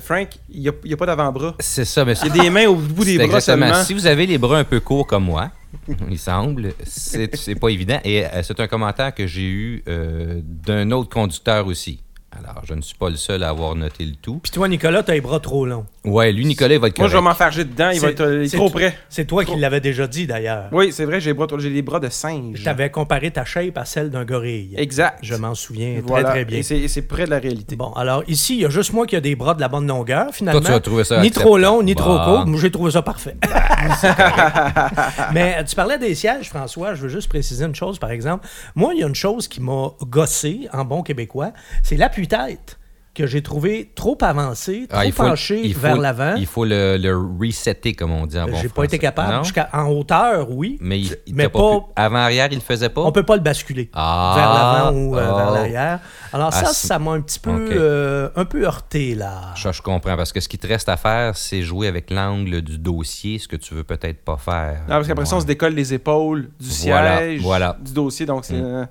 Frank, 0.00 0.28
il 0.50 0.60
n'y 0.60 0.68
a, 0.68 0.72
il 0.84 0.90
y 0.90 0.94
a 0.94 0.96
pas 0.98 1.06
d'avant-bras. 1.06 1.54
C'est 1.60 1.86
ça, 1.86 2.04
mais 2.04 2.12
Il 2.22 2.36
y 2.36 2.40
a 2.40 2.42
des 2.42 2.50
mains 2.50 2.66
au 2.66 2.74
bout 2.76 3.04
des 3.06 3.16
bras 3.16 3.24
exactement. 3.38 3.66
seulement. 3.68 3.82
Si 3.84 3.94
vous 3.94 4.06
avez 4.06 4.26
les 4.26 4.36
bras 4.36 4.58
un 4.58 4.64
peu 4.64 4.78
courts 4.80 5.06
comme 5.06 5.24
moi, 5.24 5.50
il 6.10 6.18
semble, 6.18 6.74
c'est 6.84 7.54
pas 7.58 7.68
évident. 7.70 7.98
Et 8.04 8.24
c'est 8.42 8.60
un 8.60 8.66
commentaire 8.68 9.14
que 9.14 9.26
j'ai 9.26 9.46
eu 9.48 9.82
euh, 9.88 10.40
d'un 10.44 10.90
autre 10.90 11.08
conducteur 11.08 11.66
aussi. 11.66 12.02
Alors, 12.38 12.62
je 12.64 12.74
ne 12.74 12.80
suis 12.80 12.96
pas 12.96 13.10
le 13.10 13.16
seul 13.16 13.42
à 13.42 13.48
avoir 13.48 13.74
noté 13.74 14.04
le 14.04 14.14
tout. 14.14 14.38
Puis 14.42 14.52
toi, 14.52 14.68
Nicolas, 14.68 15.02
t'as 15.02 15.14
les 15.14 15.20
bras 15.20 15.40
trop 15.40 15.66
longs. 15.66 15.86
Ouais, 16.04 16.32
lui, 16.32 16.44
Nicolas, 16.46 16.74
il 16.74 16.80
va 16.80 16.88
être 16.88 16.98
Moi, 16.98 17.08
je 17.08 17.12
vais 17.12 17.18
correct. 17.18 17.28
m'en 17.30 17.34
faire 17.34 17.52
jeter 17.52 17.68
dedans. 17.70 17.90
Il 17.90 18.00
va 18.00 18.08
être 18.10 18.20
euh, 18.20 18.44
il 18.44 18.46
est 18.46 18.56
trop 18.56 18.70
près. 18.70 18.96
C'est 19.08 19.24
toi 19.26 19.44
qui 19.44 19.56
l'avais 19.56 19.80
déjà 19.80 20.06
dit, 20.06 20.26
d'ailleurs. 20.26 20.68
Oui, 20.72 20.92
c'est 20.92 21.04
vrai, 21.04 21.20
j'ai 21.20 21.30
les 21.30 21.34
bras, 21.34 21.46
j'ai 21.58 21.70
les 21.70 21.82
bras 21.82 22.00
de 22.00 22.08
singe. 22.08 22.62
T'avais 22.62 22.90
comparé 22.90 23.30
ta 23.30 23.44
shape 23.44 23.76
à 23.76 23.84
celle 23.84 24.10
d'un 24.10 24.24
gorille. 24.24 24.74
Exact. 24.76 25.18
Je 25.22 25.34
m'en 25.34 25.54
souviens 25.54 26.00
Voilà. 26.04 26.24
très, 26.30 26.32
très 26.32 26.44
bien. 26.44 26.58
Et 26.58 26.62
c'est- 26.88 27.02
près 27.02 27.24
de 27.26 27.30
la 27.30 27.38
réalité. 27.38 27.76
Bon, 27.76 27.92
alors 27.92 28.22
ici, 28.28 28.54
il 28.56 28.60
y 28.60 28.64
a 28.66 28.70
juste 28.70 28.92
moi 28.92 29.06
qui 29.06 29.16
a 29.16 29.20
des 29.20 29.34
bras 29.36 29.54
de 29.54 29.60
la 29.60 29.68
bonne 29.68 29.86
longueur, 29.86 30.26
finalement. 30.32 30.60
Toi, 30.60 30.70
tu 30.70 30.76
as 30.76 30.80
trouvé 30.80 31.04
ça 31.04 31.20
Ni 31.22 31.30
trop 31.30 31.56
long, 31.58 31.82
ni 31.82 31.94
trop 31.94 32.18
Bon. 32.18 32.24
court. 32.24 32.46
Moi, 32.46 32.60
j'ai 32.60 32.70
trouvé 32.70 32.90
ça 32.90 33.02
parfait. 33.02 33.36
Mais 35.32 35.56
euh, 35.58 35.62
tu 35.64 35.74
parlais 35.74 35.98
des 35.98 36.14
sièges, 36.14 36.48
François. 36.48 36.94
Je 36.94 37.02
veux 37.02 37.08
juste 37.08 37.28
préciser 37.28 37.64
une 37.64 37.74
chose, 37.74 37.98
par 37.98 38.10
exemple. 38.10 38.46
Moi, 38.74 38.94
il 38.94 39.00
y 39.00 39.04
a 39.04 39.06
une 39.06 39.14
chose 39.14 39.48
qui 39.48 39.60
m'a 39.60 39.90
gossé, 40.06 40.68
en 40.72 40.84
bon 40.84 41.02
québécois, 41.02 41.52
c'est 41.82 41.96
l'appui-tête 42.30 42.78
que 43.14 43.26
j'ai 43.26 43.42
trouvé 43.42 43.90
trop 43.96 44.16
avancé, 44.20 44.86
trop 44.88 45.00
Ah, 45.00 45.04
il 45.04 45.10
faut- 45.10 45.24
penché 45.24 45.60
il 45.64 45.74
faut- 45.74 45.80
vers 45.80 45.96
l'avant. 45.96 46.36
Il 46.36 46.46
faut 46.46 46.64
le, 46.64 46.96
le 46.98 47.16
resetter, 47.16 47.92
comme 47.92 48.12
on 48.12 48.26
dit 48.26 48.38
en 48.38 48.46
bon 48.46 48.56
J'ai 48.62 48.68
pas 48.68 48.84
été 48.84 48.96
capable. 49.00 49.42
En 49.72 49.88
hauteur, 49.90 50.48
oui. 50.52 50.78
Mais, 50.80 51.00
il, 51.00 51.16
il 51.26 51.34
mais 51.34 51.44
t'a 51.44 51.48
pas- 51.50 51.58
pu- 51.58 51.84
Avant-arrière, 51.96 52.46
il 52.52 52.56
le 52.56 52.60
faisait 52.60 52.90
pas? 52.90 53.00
On 53.00 53.10
peut 53.10 53.24
pas 53.24 53.34
le 53.34 53.42
basculer 53.42 53.90
Ah, 53.92 54.34
vers 54.36 54.52
l'avant 54.52 54.96
ou 54.96 55.16
euh, 55.16 55.28
oh. 55.32 55.36
vers 55.36 55.50
l'arrière. 55.50 56.00
Alors 56.32 56.50
Ah, 56.52 56.60
ça, 56.64 56.66
c'est- 56.72 56.86
ça 56.86 57.00
m'a 57.00 57.10
un 57.12 57.20
petit 57.20 57.40
peu, 57.40 57.50
Ok. 57.66 57.72
euh, 57.72 58.28
un 58.36 58.44
peu 58.44 58.64
heurté 58.64 59.16
là. 59.16 59.52
Ça, 59.56 59.72
je 59.72 59.82
comprends. 59.82 60.16
Parce 60.16 60.32
que 60.32 60.38
ce 60.38 60.48
qui 60.48 60.58
te 60.58 60.68
reste 60.68 60.88
à 60.88 60.96
faire, 60.96 61.36
c'est 61.36 61.62
jouer 61.62 61.88
avec 61.88 62.10
l'angle 62.12 62.62
du 62.62 62.78
dossier, 62.78 63.40
ce 63.40 63.48
que 63.48 63.56
tu 63.56 63.74
veux 63.74 63.82
peut-être 63.84 64.22
pas 64.24 64.36
faire. 64.36 64.82
Non, 64.82 64.94
parce 64.94 65.08
qu'après 65.08 65.26
ça, 65.26 65.34
on 65.34 65.40
se 65.40 65.46
décolle 65.46 65.74
les 65.74 65.92
épaules 65.92 66.50
du 66.60 66.68
Voilà, 66.86 67.18
siège, 67.18 67.40
voilà. 67.42 67.76
du 67.84 67.92
dossier. 67.92 68.26
Donc, 68.26 68.44
c'est. 68.44 68.54
Mm. 68.54 68.86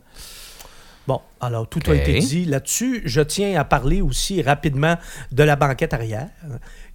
Bon, 1.08 1.22
alors 1.40 1.68
tout 1.70 1.80
a 1.88 1.96
été 1.96 2.20
dit 2.20 2.46
là-dessus. 2.46 3.02
Je 3.06 3.22
tiens 3.22 3.60
à 3.60 3.64
parler 3.64 4.02
aussi 4.02 4.42
rapidement 4.42 4.98
de 5.32 5.44
la 5.44 5.56
banquette 5.56 5.94
arrière, 5.94 6.30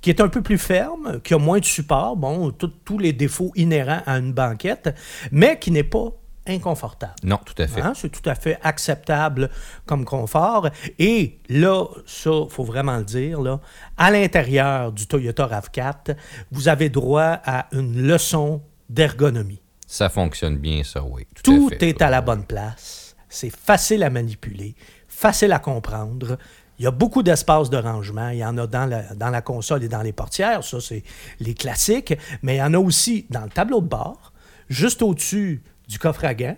qui 0.02 0.10
est 0.10 0.20
un 0.20 0.28
peu 0.28 0.42
plus 0.42 0.58
ferme, 0.58 1.20
qui 1.22 1.32
a 1.32 1.38
moins 1.38 1.60
de 1.60 1.64
support, 1.64 2.16
bon, 2.16 2.52
tous 2.84 2.98
les 2.98 3.12
défauts 3.14 3.52
inhérents 3.56 4.02
à 4.04 4.18
une 4.18 4.32
banquette, 4.32 4.94
mais 5.30 5.58
qui 5.58 5.70
n'est 5.70 5.82
pas 5.82 6.10
inconfortable. 6.46 7.14
Non, 7.22 7.38
tout 7.44 7.54
à 7.56 7.66
fait. 7.66 7.80
Hein, 7.80 7.92
C'est 7.94 8.10
tout 8.10 8.28
à 8.28 8.34
fait 8.34 8.58
acceptable 8.62 9.48
comme 9.86 10.04
confort. 10.04 10.68
Et 10.98 11.38
là, 11.48 11.84
ça, 12.04 12.30
faut 12.48 12.64
vraiment 12.64 12.98
le 12.98 13.04
dire, 13.04 13.40
là, 13.40 13.60
à 13.96 14.10
l'intérieur 14.10 14.92
du 14.92 15.06
Toyota 15.06 15.46
RAV4, 15.46 16.16
vous 16.50 16.68
avez 16.68 16.88
droit 16.88 17.38
à 17.44 17.68
une 17.72 18.02
leçon 18.06 18.60
d'ergonomie. 18.90 19.60
Ça 19.86 20.08
fonctionne 20.08 20.56
bien, 20.58 20.82
ça, 20.84 21.02
oui. 21.02 21.26
Tout, 21.42 21.42
Tout 21.42 21.70
à 21.72 21.78
fait. 21.78 21.88
est 21.90 22.02
à 22.02 22.10
la 22.10 22.20
bonne 22.20 22.44
place. 22.44 23.01
C'est 23.32 23.54
facile 23.54 24.02
à 24.02 24.10
manipuler, 24.10 24.74
facile 25.08 25.52
à 25.52 25.58
comprendre. 25.58 26.38
Il 26.78 26.84
y 26.84 26.86
a 26.86 26.90
beaucoup 26.90 27.22
d'espace 27.22 27.70
de 27.70 27.76
rangement. 27.76 28.28
Il 28.30 28.38
y 28.38 28.44
en 28.44 28.58
a 28.58 28.66
dans 28.66 28.86
la, 28.86 29.02
dans 29.14 29.30
la 29.30 29.40
console 29.42 29.84
et 29.84 29.88
dans 29.88 30.02
les 30.02 30.12
portières. 30.12 30.64
Ça, 30.64 30.80
c'est 30.80 31.02
les 31.40 31.54
classiques. 31.54 32.14
Mais 32.42 32.56
il 32.56 32.58
y 32.58 32.62
en 32.62 32.74
a 32.74 32.78
aussi 32.78 33.26
dans 33.30 33.42
le 33.42 33.50
tableau 33.50 33.80
de 33.80 33.86
bord, 33.88 34.32
juste 34.68 35.02
au-dessus 35.02 35.62
du 35.88 35.98
coffre 35.98 36.24
à 36.24 36.34
gants. 36.34 36.56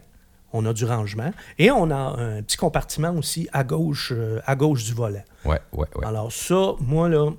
On 0.52 0.64
a 0.66 0.73
du 0.73 0.85
rangement. 0.85 1.33
Et 1.59 1.71
on 1.71 1.90
a 1.90 1.97
un 1.97 2.43
petit 2.43 2.57
compartiment 2.57 3.11
aussi 3.14 3.49
à 3.52 3.64
gauche, 3.64 4.12
euh, 4.14 4.40
à 4.47 4.54
gauche 4.54 4.85
du 4.85 4.95
volant. 4.95 5.25
Ouais, 5.45 5.61
ouais, 5.73 5.87
ouais. 5.97 6.07
Alors 6.07 6.33
ça, 6.33 6.75
moi, 6.81 7.09
là, 7.09 7.31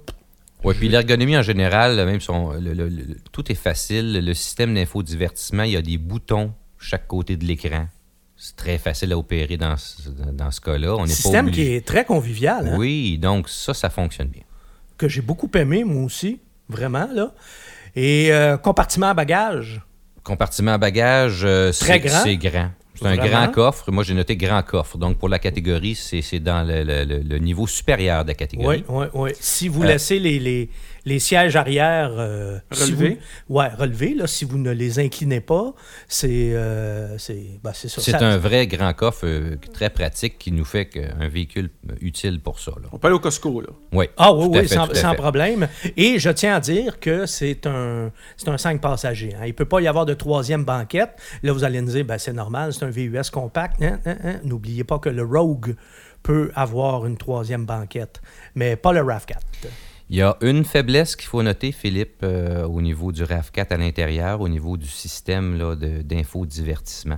Ouais, 0.63 0.73
puis 0.73 0.89
l'ergonomie 0.89 1.37
en 1.37 1.43
général, 1.43 1.95
même 2.05 2.19
son, 2.21 2.53
le- 2.53 2.73
le- 2.73 2.89
le- 2.89 3.17
tout 3.31 3.51
est 3.51 3.55
facile. 3.55 4.13
Le 4.25 4.33
système 4.33 4.73
d'infodivertissement, 4.73 5.61
il 5.63 5.71
y 5.73 5.77
a 5.77 5.81
des 5.81 5.97
boutons 5.99 6.53
chaque 6.79 7.07
côté 7.07 7.37
de 7.37 7.45
l'écran. 7.45 7.87
C'est 8.47 8.55
très 8.55 8.77
facile 8.77 9.11
à 9.11 9.17
opérer 9.17 9.57
dans 9.57 9.75
ce, 9.75 10.07
dans 10.09 10.51
ce 10.51 10.61
cas-là. 10.61 10.93
On 10.95 10.99
pas 10.99 11.07
système 11.07 11.49
qui 11.49 11.61
est 11.63 11.83
très 11.85 12.05
convivial. 12.05 12.67
hein, 12.67 12.75
Oui, 12.77 13.17
donc 13.17 13.49
ça, 13.49 13.73
ça 13.73 13.89
fonctionne 13.89 14.27
bien. 14.27 14.43
que 14.97 15.07
j'ai 15.07 15.21
beaucoup 15.21 15.49
aimé, 15.55 15.83
moi 15.83 16.03
aussi, 16.03 16.39
vraiment, 16.69 17.07
là. 17.11 17.33
Et 17.95 18.31
euh, 18.31 18.57
compartiment 18.57 19.07
à 19.07 19.13
bagages? 19.15 19.81
Compartiment 20.23 20.73
à 20.73 20.77
bagages, 20.77 21.41
euh, 21.43 21.71
c'est 21.71 21.99
grand? 21.99 22.21
c'est 22.23 22.37
grand. 22.37 22.69
C'est 22.97 23.07
un 23.07 23.15
grand 23.17 23.47
coffre. 23.51 23.91
Moi, 23.91 24.03
j'ai 24.03 24.13
noté 24.13 24.37
grand 24.37 24.61
coffre. 24.63 24.97
Donc, 24.97 25.17
pour 25.17 25.27
la 25.27 25.37
catégorie, 25.39 25.95
c'est 25.95 26.39
dans 26.39 26.65
le, 26.65 26.83
le- 26.83 27.03
le- 27.03 27.19
le 27.23 27.37
niveau 27.39 27.67
supérieur 27.67 28.23
de 28.23 28.29
la 28.29 28.35
catégorie. 28.35 28.85
Oui, 28.87 29.07
oui, 29.13 29.21
oui. 29.21 29.29
Si 29.39 29.67
vous 29.67 29.83
Euh, 29.83 29.87
laissez 29.87 30.17
les, 30.19 30.39
les, 30.39 30.69
les 31.05 31.19
sièges 31.19 31.55
arrière 31.55 32.11
euh, 32.17 32.57
si 32.71 32.83
Relevés? 32.93 33.19
vous- 33.47 33.55
ouais, 33.57 33.67
relevés, 33.69 34.13
là, 34.15 34.27
si 34.27 34.43
vous 34.45 34.57
ne 34.57 34.71
les 34.71 34.99
inclinez 34.99 35.39
pas, 35.41 35.73
c'est 36.07 36.53
euh, 36.53 37.17
c'est 37.17 37.59
ben, 37.63 37.71
c'est 37.73 37.87
ça. 37.87 38.01
C'est 38.01 38.11
Ça- 38.11 38.19
un 38.27 38.37
vrai 38.37 38.65
grand 38.67 38.93
coffre 38.93 39.25
euh, 39.25 39.55
très 39.73 39.89
pratique 39.89 40.37
qui 40.37 40.51
nous 40.51 40.65
fait 40.65 40.89
un 41.19 41.27
véhicule 41.27 41.69
euh, 41.89 41.95
utile 42.01 42.39
pour 42.41 42.59
ça. 42.59 42.71
là. 42.81 42.89
On 42.91 42.97
peut 42.97 43.07
aller 43.07 43.15
au 43.15 43.19
Costco, 43.19 43.61
là. 43.61 43.67
Oui. 43.93 44.05
Ah 44.17 44.33
oui, 44.33 44.45
tout 44.51 44.57
à 44.57 44.61
oui, 44.61 44.67
fait, 44.67 44.95
sans, 44.95 45.13
problème. 45.15 45.67
Et 45.95 46.19
je 46.19 46.29
tiens 46.29 46.55
à 46.55 46.59
dire 46.59 46.99
que 46.99 47.25
c'est 47.25 47.65
un, 47.67 48.11
c'est 48.37 48.49
un 48.49 48.57
5 48.57 48.81
passagers. 48.81 49.33
hein. 49.35 49.43
Il 49.45 49.49
ne 49.49 49.53
peut 49.53 49.65
pas 49.65 49.79
y 49.81 49.87
avoir 49.87 50.05
de 50.05 50.13
troisième 50.13 50.65
banquette. 50.65 51.11
Là, 51.43 51.51
vous 51.53 51.63
allez 51.63 51.81
me 51.81 51.87
dire, 51.87 52.03
ben, 52.05 52.17
c'est 52.17 52.33
normal, 52.33 52.73
c'est 52.73 52.83
un 52.85 52.89
VUS 52.89 53.29
compact. 53.31 53.81
Hein, 53.81 53.99
hein. 54.05 54.39
N'oubliez 54.43 54.83
pas 54.83 54.99
que 54.99 55.09
le 55.09 55.23
Rogue 55.23 55.75
peut 56.23 56.51
avoir 56.55 57.05
une 57.05 57.17
troisième 57.17 57.65
banquette, 57.65 58.21
mais 58.55 58.75
pas 58.75 58.91
le 58.93 59.01
RAV4. 59.01 59.37
Il 60.09 60.17
y 60.17 60.21
a 60.21 60.37
une 60.41 60.63
faiblesse 60.65 61.15
qu'il 61.15 61.27
faut 61.27 61.41
noter, 61.41 61.71
Philippe, 61.71 62.17
euh, 62.23 62.63
au 62.67 62.81
niveau 62.81 63.11
du 63.11 63.23
RAV4 63.23 63.73
à 63.73 63.77
l'intérieur, 63.77 64.39
au 64.41 64.47
niveau 64.47 64.77
du 64.77 64.87
système 64.87 65.57
là, 65.57 65.75
de- 65.75 66.03
d'infodivertissement. 66.03 67.17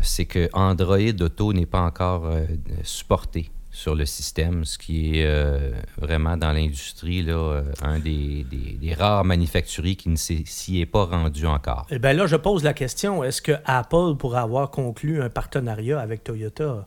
C'est 0.00 0.24
que 0.24 0.48
Android 0.54 0.98
Auto 1.20 1.52
n'est 1.52 1.66
pas 1.66 1.80
encore 1.82 2.26
euh, 2.26 2.44
supporté 2.82 3.50
sur 3.70 3.94
le 3.94 4.06
système, 4.06 4.64
ce 4.64 4.78
qui 4.78 5.18
est 5.18 5.24
euh, 5.26 5.72
vraiment 5.98 6.36
dans 6.36 6.52
l'industrie 6.52 7.22
là, 7.22 7.62
un 7.82 7.98
des, 7.98 8.46
des- 8.50 8.78
des 8.80 8.94
rares 8.94 9.24
manufacturiers 9.24 9.96
qui 9.96 10.08
ne 10.08 10.16
s'y 10.16 10.44
s'y 10.46 10.80
est 10.80 10.86
pas 10.86 11.04
rendu 11.04 11.44
encore. 11.46 11.86
Eh 11.90 11.98
bien 11.98 12.12
là, 12.14 12.26
je 12.26 12.36
pose 12.36 12.62
la 12.64 12.72
question, 12.72 13.22
est-ce 13.24 13.42
que 13.42 13.52
Apple 13.64 14.14
pourrait 14.18 14.40
avoir 14.40 14.70
conclu 14.70 15.20
un 15.20 15.28
partenariat 15.28 15.98
avec 16.00 16.22
Toyota? 16.24 16.86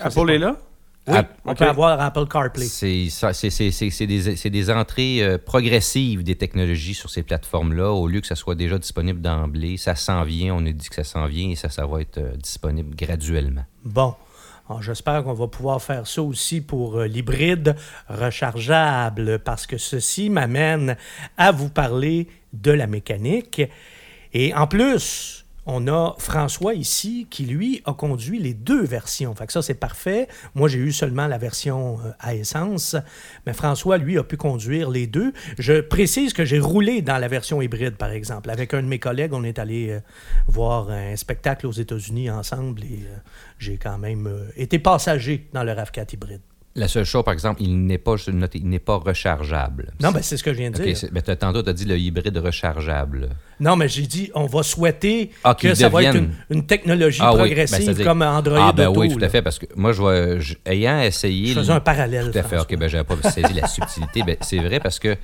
Apple 0.00 0.30
est 0.30 0.38
là? 0.38 0.56
Oui, 1.06 1.18
on 1.44 1.54
peut 1.54 1.66
avoir 1.66 2.00
Apple 2.00 2.26
CarPlay. 2.26 2.64
C'est 2.64 4.06
des, 4.50 4.70
entrées 4.70 5.22
euh, 5.22 5.38
progressives 5.38 6.22
des 6.22 6.36
technologies 6.36 6.94
sur 6.94 7.10
ces 7.10 7.22
plateformes-là. 7.22 7.90
Au 7.92 8.06
lieu 8.06 8.20
que 8.20 8.26
ça 8.26 8.36
soit 8.36 8.54
déjà 8.54 8.78
disponible 8.78 9.20
d'emblée, 9.20 9.76
ça 9.76 9.96
s'en 9.96 10.22
vient, 10.24 10.54
on 10.54 10.64
a 10.64 10.72
dit 10.72 10.88
que 10.88 10.94
ça 10.94 11.04
s'en 11.04 11.26
vient 11.26 11.50
et 11.50 11.56
ça, 11.56 11.68
ça 11.68 11.86
va 11.86 12.00
être 12.00 12.18
euh, 12.18 12.36
disponible 12.36 12.94
graduellement. 12.96 13.64
Bon. 13.84 14.14
J'espère 14.80 15.24
qu'on 15.24 15.34
va 15.34 15.46
pouvoir 15.46 15.82
faire 15.82 16.06
ça 16.06 16.22
aussi 16.22 16.62
pour 16.62 16.98
euh, 16.98 17.06
l'hybride 17.06 17.76
rechargeable, 18.08 19.38
parce 19.40 19.66
que 19.66 19.76
ceci 19.76 20.30
m'amène 20.30 20.96
à 21.36 21.52
vous 21.52 21.68
parler 21.68 22.28
de 22.54 22.72
la 22.72 22.86
mécanique. 22.86 23.60
Et 24.32 24.54
en 24.54 24.66
plus, 24.66 25.43
on 25.66 25.88
a 25.88 26.14
François 26.18 26.74
ici 26.74 27.26
qui, 27.30 27.44
lui, 27.46 27.82
a 27.84 27.92
conduit 27.92 28.38
les 28.38 28.54
deux 28.54 28.84
versions. 28.84 29.34
Fait 29.34 29.46
que 29.46 29.52
ça, 29.52 29.62
c'est 29.62 29.74
parfait. 29.74 30.28
Moi, 30.54 30.68
j'ai 30.68 30.78
eu 30.78 30.92
seulement 30.92 31.26
la 31.26 31.38
version 31.38 31.98
euh, 32.04 32.10
à 32.20 32.34
essence, 32.34 32.96
mais 33.46 33.52
François, 33.52 33.96
lui, 33.98 34.18
a 34.18 34.24
pu 34.24 34.36
conduire 34.36 34.90
les 34.90 35.06
deux. 35.06 35.32
Je 35.58 35.80
précise 35.80 36.32
que 36.32 36.44
j'ai 36.44 36.58
roulé 36.58 37.02
dans 37.02 37.18
la 37.18 37.28
version 37.28 37.62
hybride, 37.62 37.96
par 37.96 38.10
exemple. 38.10 38.50
Avec 38.50 38.74
un 38.74 38.82
de 38.82 38.88
mes 38.88 38.98
collègues, 38.98 39.32
on 39.32 39.44
est 39.44 39.58
allé 39.58 39.90
euh, 39.90 40.00
voir 40.48 40.90
un 40.90 41.16
spectacle 41.16 41.66
aux 41.66 41.72
États-Unis 41.72 42.30
ensemble 42.30 42.82
et 42.84 43.00
euh, 43.06 43.16
j'ai 43.58 43.76
quand 43.76 43.98
même 43.98 44.28
été 44.56 44.78
passager 44.78 45.48
dans 45.52 45.64
le 45.64 45.72
RAV4 45.72 46.14
hybride. 46.14 46.40
La 46.76 46.88
seule 46.88 47.04
chose, 47.04 47.22
par 47.22 47.32
exemple, 47.34 47.62
il 47.62 47.86
n'est 47.86 47.98
pas, 47.98 48.16
je 48.16 48.32
note, 48.32 48.50
il 48.56 48.68
n'est 48.68 48.80
pas 48.80 48.96
rechargeable. 48.96 49.92
Non, 50.02 50.10
mais 50.12 50.22
c'est 50.22 50.36
ce 50.36 50.42
que 50.42 50.52
je 50.52 50.58
viens 50.58 50.72
de 50.72 50.82
dire. 50.82 50.96
mais 51.12 51.22
t'as- 51.22 51.36
tantôt, 51.36 51.62
tu 51.62 51.70
as 51.70 51.72
dit 51.72 51.84
le 51.84 51.96
hybride 51.96 52.36
rechargeable. 52.38 53.28
Non, 53.60 53.76
mais 53.76 53.88
j'ai 53.88 54.06
dit, 54.08 54.30
on 54.34 54.46
va 54.46 54.64
souhaiter 54.64 55.30
Ah, 55.44 55.54
que 55.54 55.72
ça 55.74 55.88
va 55.88 56.02
être 56.02 56.16
une, 56.16 56.32
une 56.50 56.66
technologie 56.66 57.20
Ah 57.22 57.30
oui, 57.32 57.38
ben, 57.42 57.46
progressive 57.46 58.04
comme 58.04 58.22
Android 58.22 58.58
Ah, 58.60 58.72
ben 58.72 58.88
Auto, 58.88 59.00
oui, 59.02 59.08
tout 59.12 59.18
là. 59.18 59.26
à 59.26 59.30
fait, 59.30 59.40
parce 59.42 59.60
que 59.60 59.66
moi, 59.76 59.92
je 59.92 59.98
vois, 60.00 60.40
je- 60.40 60.54
ayant 60.66 61.00
essayé... 61.00 61.46
Je 61.54 61.60
faisais 61.60 61.72
un 61.72 61.78
parallèle. 61.80 62.32
Tout 62.32 62.38
à 62.38 62.42
fait. 62.42 62.58
OK, 62.58 62.76
ben 62.76 62.88
j'avais 62.88 63.04
pas 63.04 63.30
saisi 63.30 63.52
la 63.54 63.68
subtilité. 63.68 64.22
Ben, 64.24 64.36
c'est 64.40 64.58
vrai 64.58 64.80
parce 64.80 64.98
que 64.98 65.16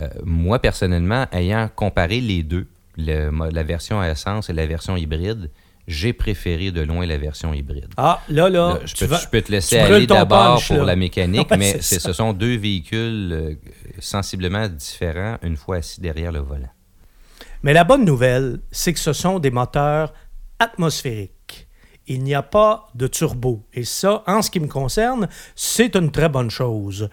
euh, 0.00 0.08
moi, 0.24 0.58
personnellement, 0.60 1.26
ayant 1.32 1.68
comparé 1.74 2.20
les 2.22 2.42
deux, 2.42 2.66
le 2.96 3.30
la 3.52 3.62
version 3.62 4.00
à 4.00 4.08
essence 4.08 4.48
et 4.48 4.54
la 4.54 4.64
version 4.66 4.96
hybride, 4.96 5.50
j'ai 5.86 6.12
préféré 6.12 6.70
de 6.72 6.80
loin 6.82 7.06
la 7.06 7.16
version 7.18 7.54
hybride. 7.54 7.86
Ah, 7.96 8.20
là, 8.28 8.48
là, 8.48 8.74
Là, 8.74 8.80
je, 8.84 8.94
tu 8.94 9.04
peux, 9.04 9.10
vas- 9.10 9.20
je 9.20 9.28
peux 9.28 9.40
te 9.42 9.52
laisser 9.52 9.78
aller 9.78 10.06
d'abord 10.06 10.62
pour 10.66 10.78
là. 10.78 10.84
la 10.84 10.96
mécanique, 10.96 11.48
Ouais, 11.50 11.56
mais 11.56 11.80
ce 11.80 12.12
sont 12.12 12.32
deux 12.32 12.56
véhicules 12.56 13.32
euh, 13.32 13.54
sensiblement 14.00 14.68
différents 14.68 15.36
une 15.42 15.56
fois 15.56 15.76
assis 15.76 16.00
derrière 16.00 16.32
le 16.32 16.40
volant. 16.40 16.68
Mais 17.62 17.72
la 17.72 17.84
bonne 17.84 18.04
nouvelle, 18.04 18.60
c'est 18.70 18.92
que 18.92 18.98
ce 18.98 19.12
sont 19.12 19.38
des 19.38 19.50
moteurs 19.50 20.12
atmosphériques. 20.58 21.66
Il 22.08 22.22
n'y 22.22 22.34
a 22.34 22.42
pas 22.42 22.86
de 22.94 23.08
turbo. 23.08 23.64
Et 23.74 23.82
ça, 23.84 24.22
en 24.28 24.40
ce 24.42 24.50
qui 24.50 24.60
me 24.60 24.68
concerne, 24.68 25.28
c'est 25.56 25.96
une 25.96 26.12
très 26.12 26.28
bonne 26.28 26.50
chose. 26.50 27.08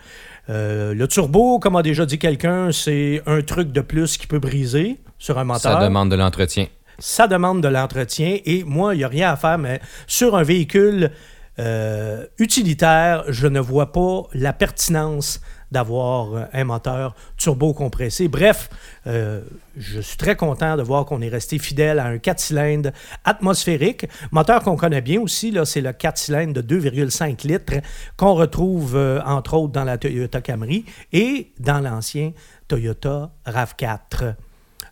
Euh, 0.50 0.94
le 0.94 1.08
turbo, 1.08 1.58
comme 1.58 1.76
a 1.76 1.82
déjà 1.82 2.06
dit 2.06 2.20
quelqu'un, 2.20 2.72
c'est 2.72 3.22
un 3.26 3.42
truc 3.42 3.72
de 3.72 3.82
plus 3.82 4.18
qui 4.18 4.28
peut 4.28 4.38
briser 4.40 4.98
sur 5.18 5.40
un 5.40 5.46
moteur. 5.46 5.62
Ça 5.80 5.84
demande 5.84 6.12
de 6.12 6.16
l'entretien. 6.16 6.68
Ça 7.00 7.28
demande 7.28 7.62
de 7.62 7.68
l'entretien 7.68 8.38
et 8.46 8.64
moi, 8.64 8.96
il 8.96 9.00
n'y 9.00 9.04
a 9.04 9.08
rien 9.08 9.32
à 9.32 9.36
faire, 9.36 9.58
mais 9.58 9.80
sur 10.08 10.36
un 10.36 10.44
véhicule 10.44 11.12
euh, 11.60 12.26
utilitaire, 12.40 13.26
je 13.28 13.46
ne 13.46 13.60
vois 13.60 13.92
pas 13.92 14.24
la 14.34 14.54
pertinence 14.54 15.40
d'avoir 15.72 16.34
euh, 16.34 16.46
un 16.52 16.64
moteur 16.64 17.16
turbo-compressé. 17.38 18.28
Bref, 18.28 18.70
euh, 19.06 19.42
je 19.78 20.02
suis 20.02 20.18
très 20.18 20.36
content 20.36 20.76
de 20.78 20.82
voir 20.82 21.06
qu'on 21.06 21.22
est 21.22 21.30
resté 21.30 21.60
fidèle 21.60 22.00
à 22.00 22.06
un 22.06 22.18
4 22.18 22.40
cylindres 22.40 22.90
atmosphérique. 23.24 24.08
Moteur 24.32 24.64
qu'on 24.64 24.78
connaît 24.78 25.02
bien 25.02 25.22
aussi, 25.22 25.52
là, 25.52 25.64
c'est 25.64 25.82
le 25.82 25.94
4 25.94 26.18
cylindres 26.18 26.64
de 26.64 26.80
2,5 26.80 27.48
litres 27.48 27.74
qu'on 28.18 28.34
retrouve 28.34 28.98
entre 29.24 29.54
autres 29.54 29.74
dans 29.74 29.84
la 29.84 30.00
Toyota 30.00 30.42
Camry 30.42 30.86
et 31.12 31.52
dans 31.60 31.82
l'ancien 31.82 32.34
Toyota 32.68 33.30
RAV4. 33.46 34.36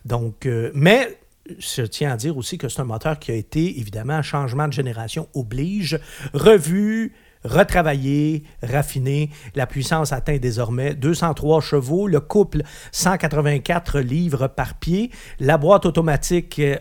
Donc, 0.04 0.48
mais 0.74 1.18
je 1.58 1.82
tiens 1.82 2.12
à 2.12 2.16
dire 2.16 2.36
aussi 2.36 2.58
que 2.58 2.68
c'est 2.68 2.80
un 2.80 2.84
moteur 2.84 3.18
qui 3.18 3.30
a 3.30 3.34
été, 3.34 3.80
évidemment, 3.80 4.22
changement 4.22 4.68
de 4.68 4.72
génération 4.72 5.28
oblige, 5.34 5.98
revu, 6.34 7.12
retravaillé, 7.44 8.44
raffiné. 8.62 9.30
La 9.54 9.66
puissance 9.66 10.12
atteint 10.12 10.38
désormais 10.38 10.94
203 10.94 11.60
chevaux, 11.60 12.06
le 12.06 12.20
couple 12.20 12.62
184 12.92 14.00
livres 14.00 14.46
par 14.48 14.74
pied. 14.74 15.10
La 15.40 15.58
boîte 15.58 15.86
automatique 15.86 16.60
euh, 16.60 16.76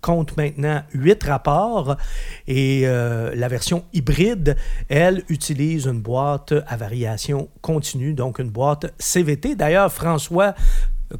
compte 0.00 0.36
maintenant 0.36 0.82
8 0.94 1.24
rapports 1.24 1.96
et 2.46 2.82
euh, 2.84 3.34
la 3.34 3.48
version 3.48 3.84
hybride, 3.92 4.56
elle, 4.88 5.22
utilise 5.28 5.86
une 5.86 6.00
boîte 6.00 6.54
à 6.66 6.76
variation 6.76 7.48
continue, 7.60 8.14
donc 8.14 8.38
une 8.38 8.50
boîte 8.50 8.86
CVT. 8.98 9.56
D'ailleurs, 9.56 9.92
François, 9.92 10.54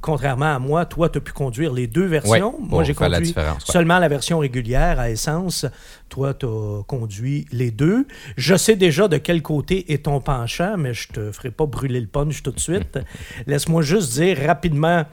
Contrairement 0.03 0.55
à 0.55 0.59
moi, 0.59 0.85
toi, 0.85 1.09
tu 1.09 1.19
as 1.19 1.21
pu 1.21 1.33
conduire 1.33 1.73
les 1.73 1.87
deux 1.87 2.05
versions. 2.05 2.57
Moi, 2.59 2.69
pour 2.69 2.85
j'ai 2.85 2.93
la 2.93 3.19
conduit 3.19 3.35
ouais. 3.35 3.45
seulement 3.65 3.99
la 3.99 4.09
version 4.09 4.39
régulière 4.39 5.01
à 5.01 5.09
essence. 5.09 5.65
Toi, 6.11 6.35
tu 6.35 6.45
as 6.47 6.83
conduit 6.87 7.47
les 7.53 7.71
deux. 7.71 8.07
Je 8.37 8.55
sais 8.55 8.77
déjà 8.77 9.09
de 9.09 9.17
quel 9.17 9.41
côté 9.41 9.93
est 9.93 10.05
ton 10.05 10.21
penchant, 10.21 10.77
mais 10.77 10.93
je 10.93 11.09
te 11.09 11.33
ferai 11.33 11.51
pas 11.51 11.65
brûler 11.65 12.01
le 12.01 12.07
punch 12.07 12.43
tout 12.43 12.51
de 12.51 12.61
suite. 12.61 12.99
Laisse-moi 13.47 13.83
juste 13.83 14.13
dire 14.13 14.39
rapidement. 14.47 15.05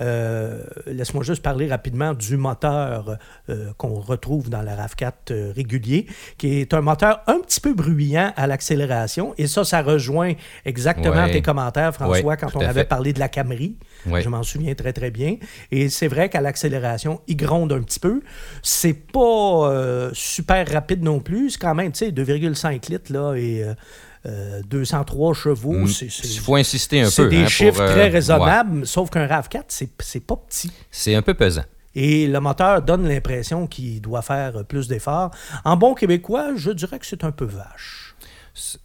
Euh, 0.00 0.62
Laisse-moi 0.86 1.22
juste 1.24 1.42
parler 1.42 1.68
rapidement 1.68 2.14
du 2.14 2.36
moteur 2.36 3.16
euh, 3.48 3.72
qu'on 3.76 3.94
retrouve 4.00 4.50
dans 4.50 4.62
la 4.62 4.74
RAV4 4.76 5.12
euh, 5.30 5.52
régulier, 5.54 6.06
qui 6.38 6.60
est 6.60 6.74
un 6.74 6.80
moteur 6.80 7.20
un 7.26 7.38
petit 7.40 7.60
peu 7.60 7.74
bruyant 7.74 8.32
à 8.36 8.46
l'accélération. 8.46 9.34
Et 9.38 9.46
ça, 9.46 9.64
ça 9.64 9.82
rejoint 9.82 10.32
exactement 10.64 11.14
Ouais. 11.24 11.30
tes 11.32 11.42
commentaires, 11.42 11.94
François, 11.94 12.20
Ouais, 12.24 12.36
quand 12.36 12.54
on 12.56 12.60
avait 12.60 12.80
fait. 12.80 12.84
parlé 12.88 13.12
de 13.12 13.18
la 13.20 13.28
Camry. 13.28 13.76
Ouais. 14.06 14.20
Je 14.22 14.28
m'en 14.28 14.42
souviens 14.42 14.74
très, 14.74 14.92
très 14.92 15.10
bien. 15.10 15.36
Et 15.70 15.88
c'est 15.88 16.08
vrai 16.08 16.28
qu'à 16.28 16.40
l'accélération, 16.40 17.20
il 17.26 17.36
gronde 17.36 17.72
un 17.72 17.82
petit 17.82 18.00
peu. 18.00 18.20
C'est 18.62 18.94
pas 18.94 20.10
super 20.12 20.66
rapide 20.70 21.02
non 21.02 21.20
plus. 21.20 21.50
C'est 21.50 21.58
quand 21.60 21.74
même, 21.74 21.92
tu 21.92 21.98
sais, 22.06 22.10
2,5 22.10 22.90
litres, 22.90 23.12
là, 23.12 23.34
et 23.34 23.64
euh, 24.26 24.60
euh, 24.60 24.62
203 24.68 25.34
chevaux. 25.34 25.72
Mm. 25.72 25.88
Il 26.00 26.38
faut 26.40 26.56
insister 26.56 27.00
un 27.00 27.04
peu. 27.04 27.10
c'est 27.10 27.28
des 27.28 27.36
hein, 27.38 27.42
pour, 27.42 27.50
chiffres 27.50 27.80
euh, 27.80 27.92
très 27.92 28.04
ouais. 28.04 28.08
raisonnables, 28.08 28.86
sauf 28.86 29.10
qu'un 29.10 29.26
RAV4, 29.26 29.64
c'est 29.68 30.20
pas 30.20 30.36
petit. 30.36 30.70
C'est 30.90 31.14
un 31.14 31.22
peu 31.22 31.34
pesant. 31.34 31.64
Et 31.94 32.26
le 32.26 32.40
moteur 32.40 32.82
donne 32.82 33.06
l'impression 33.06 33.66
qu'il 33.66 34.00
doit 34.00 34.22
faire 34.22 34.64
plus 34.64 34.88
d'efforts. 34.88 35.30
En 35.64 35.76
bon 35.76 35.94
québécois, 35.94 36.52
je 36.56 36.70
dirais 36.70 36.98
que 36.98 37.06
c'est 37.06 37.22
un 37.22 37.30
peu 37.30 37.44
vache. 37.44 38.16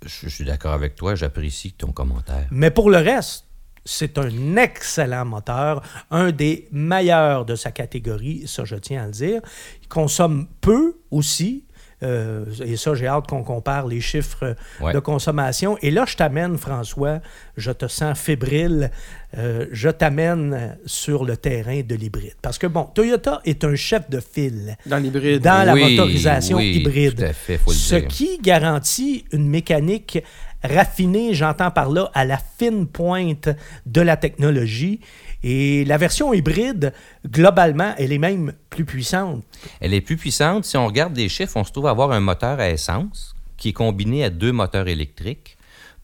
Je 0.05 0.29
suis 0.29 0.46
d'accord 0.46 0.74
avec 0.74 0.96
toi, 0.96 1.15
j'apprécie 1.15 1.74
ton 1.74 1.91
commentaire. 1.91 2.48
Mais 2.51 2.72
pour 2.72 2.89
le 2.89 2.98
reste, 2.98 3.46
c'est 3.86 4.17
un 4.17 4.55
excellent 4.58 5.25
moteur, 5.25 5.81
un 6.12 6.31
des 6.31 6.67
meilleurs 6.72 7.46
de 7.46 7.55
sa 7.55 7.72
catégorie, 7.72 8.43
ça 8.48 8.65
je 8.65 8.75
tiens 8.75 9.03
à 9.03 9.05
le 9.08 9.12
dire. 9.12 9.41
Il 9.81 9.88
consomme 9.88 10.48
peu 10.62 10.98
aussi. 11.12 11.65
Euh, 12.03 12.46
et 12.63 12.77
ça, 12.77 12.96
j'ai 12.96 13.08
hâte 13.08 13.27
qu'on 13.27 13.44
compare 13.44 13.86
les 13.88 14.01
chiffres 14.01 14.56
Ouais. 14.82 14.94
de 14.94 15.00
consommation. 15.00 15.77
Et 15.82 15.91
là, 15.91 16.06
je 16.08 16.15
t'amène, 16.15 16.58
François, 16.58 17.20
je 17.58 17.72
te 17.72 17.88
sens 17.88 18.18
fébrile, 18.18 18.91
euh, 19.38 19.67
je 19.71 19.89
t'amène 19.89 20.77
sur 20.86 21.24
le 21.24 21.38
terrain 21.38 21.81
de 21.81 21.93
l'hybride. 21.95 22.33
Parce 22.41 22.57
que, 22.57 22.65
bon, 22.67 22.83
Toyota 22.95 23.41
est 23.45 23.63
un 23.63 23.75
chef 23.75 24.09
de 24.09 24.19
file 24.19 24.75
Dans 24.88 24.98
l'hybride. 24.98 25.41
dans 25.43 25.65
la 25.65 25.74
Oui, 25.74 25.95
motorisation 25.98 26.57
oui, 26.57 26.71
hybride. 26.77 27.15
tout 27.17 27.24
à 27.24 27.33
fait, 27.33 27.57
faut 27.59 27.69
le 27.71 27.75
ce 27.75 27.95
dire. 27.95 28.07
qui 28.07 28.39
garantit 28.39 29.25
une 29.31 29.48
mécanique 29.48 30.24
raffinée, 30.63 31.33
j'entends 31.33 31.71
par 31.71 31.89
là, 31.89 32.09
à 32.13 32.25
la 32.25 32.38
fine 32.57 32.88
pointe 32.88 33.50
de 33.86 34.01
la 34.01 34.17
technologie. 34.17 35.00
Et 35.43 35.86
la 35.86 35.98
version 35.98 36.33
hybride, 36.33 36.91
globalement, 37.25 37.93
elle 37.98 38.12
est 38.12 38.17
même 38.17 38.53
plus 38.69 38.83
puissante. 38.83 39.43
Elle 39.79 39.93
est 39.93 40.01
plus 40.01 40.17
puissante. 40.17 40.65
Si 40.65 40.75
on 40.75 40.86
regarde 40.88 41.15
les 41.15 41.29
chiffres, 41.29 41.55
on 41.55 41.63
se 41.63 41.71
trouve 41.71 41.88
avoir 41.88 42.12
un 42.12 42.19
moteur 42.19 42.59
à 42.59 42.69
essence 42.69 43.33
qui 43.57 43.69
est 43.69 43.74
combiné 43.74 44.24
à 44.25 44.29
deux 44.29 44.51
moteurs 44.51 44.88
électriques 44.88 45.55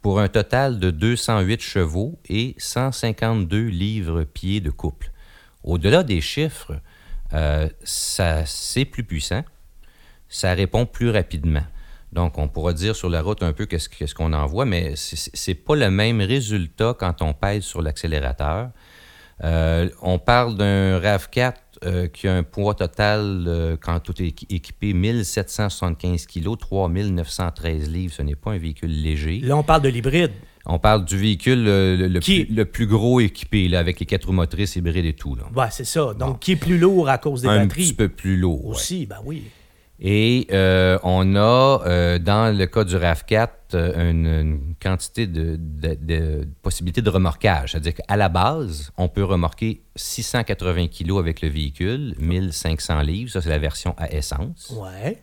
pour 0.06 0.20
un 0.20 0.28
total 0.28 0.78
de 0.78 0.92
208 0.92 1.64
chevaux 1.64 2.20
et 2.30 2.54
152 2.60 3.58
livres-pieds 3.58 4.62
de 4.62 4.70
couple. 4.70 5.10
Au-delà 5.64 6.04
des 6.04 6.22
chiffres, 6.22 6.74
euh, 7.34 7.68
c'est 7.84 8.86
plus 8.86 9.04
puissant, 9.04 9.44
ça 10.30 10.54
répond 10.54 10.86
plus 10.86 11.10
rapidement. 11.10 11.64
Donc, 12.12 12.38
on 12.38 12.48
pourra 12.48 12.74
dire 12.74 12.96
sur 12.96 13.10
la 13.10 13.24
route 13.24 13.42
un 13.42 13.52
peu 13.52 13.66
qu'est-ce 13.66 14.14
qu'on 14.14 14.34
en 14.34 14.46
voit, 14.46 14.66
mais 14.66 14.96
c'est 14.96 15.36
c'est 15.36 15.56
pas 15.56 15.76
le 15.76 15.90
même 15.90 16.22
résultat 16.22 16.96
quand 17.00 17.24
on 17.24 17.34
pèse 17.34 17.64
sur 17.64 17.82
l'accélérateur. 17.82 18.70
Euh, 19.44 19.90
on 20.04 20.20
parle 20.20 20.56
d'un 20.56 21.00
RAV4 21.00 21.54
euh, 21.84 22.08
qui 22.08 22.28
a 22.28 22.36
un 22.36 22.44
poids 22.44 22.74
total, 22.76 23.46
euh, 23.48 23.78
quand 23.80 24.00
tout 24.00 24.22
est 24.22 24.28
équi- 24.28 24.46
équipé, 24.50 24.94
1775 24.94 26.26
kg, 26.28 26.58
3913 26.58 27.90
livres. 27.90 28.14
Ce 28.14 28.22
n'est 28.22 28.36
pas 28.36 28.52
un 28.52 28.58
véhicule 28.58 28.90
léger. 29.02 29.40
Là, 29.42 29.58
on 29.58 29.64
parle 29.64 29.82
de 29.82 29.90
l'hybride. 29.90 30.32
On 30.66 30.80
parle 30.80 31.06
du 31.06 31.16
véhicule 31.18 31.66
euh, 31.68 31.96
le, 31.96 32.08
le 32.08 32.20
Qui- 32.20 32.46
plus, 32.46 32.56
le 32.56 32.66
plus 32.66 32.88
gros 32.88 33.20
équipé, 33.20 33.68
là, 33.68 33.80
avec 33.80 34.00
les 34.00 34.06
quatre 34.06 34.26
roues 34.26 34.34
motrices 34.34 34.76
hybrides 34.76 35.06
et 35.06 35.14
tout. 35.14 35.38
Ouais, 35.56 35.68
c'est 35.70 35.84
ça. 35.86 36.14
Donc, 36.16 36.40
qui 36.40 36.54
est 36.54 36.56
plus 36.56 36.80
lourd 36.80 37.08
à 37.10 37.18
cause 37.20 37.42
des 37.44 37.48
un 37.48 37.66
batteries? 37.66 37.84
petit 37.84 37.94
peu 37.94 38.10
plus 38.10 38.36
lourd. 38.38 38.66
ouais. 38.66 38.72
Aussi, 38.76 39.06
ben 39.06 39.18
oui. 39.24 39.44
Et 40.00 40.48
euh, 40.52 41.00
on 41.04 41.36
a, 41.36 41.82
euh, 41.86 42.20
dans 42.20 42.56
le 42.56 42.66
cas 42.66 42.84
du 42.84 42.96
RAV4, 42.96 43.50
euh, 43.76 44.12
une, 44.12 44.76
quantité 44.82 45.26
de 45.26 46.48
possibilités 46.62 47.02
de 47.02 47.10
remorquage. 47.10 47.72
C'est-à-dire 47.72 47.96
qu'à 47.96 48.16
la 48.18 48.30
base, 48.30 48.92
on 48.98 49.08
peut 49.08 49.24
remorquer 49.24 49.82
680 49.96 50.88
kg 50.88 51.18
avec 51.18 51.42
le 51.42 51.50
véhicule, 51.50 52.14
1500 52.20 53.02
livres. 53.02 53.32
Ça, 53.32 53.42
c'est 53.42 53.50
la 53.50 53.58
version 53.58 53.96
à 53.98 54.12
essence. 54.12 54.74
Ouais. 54.78 55.18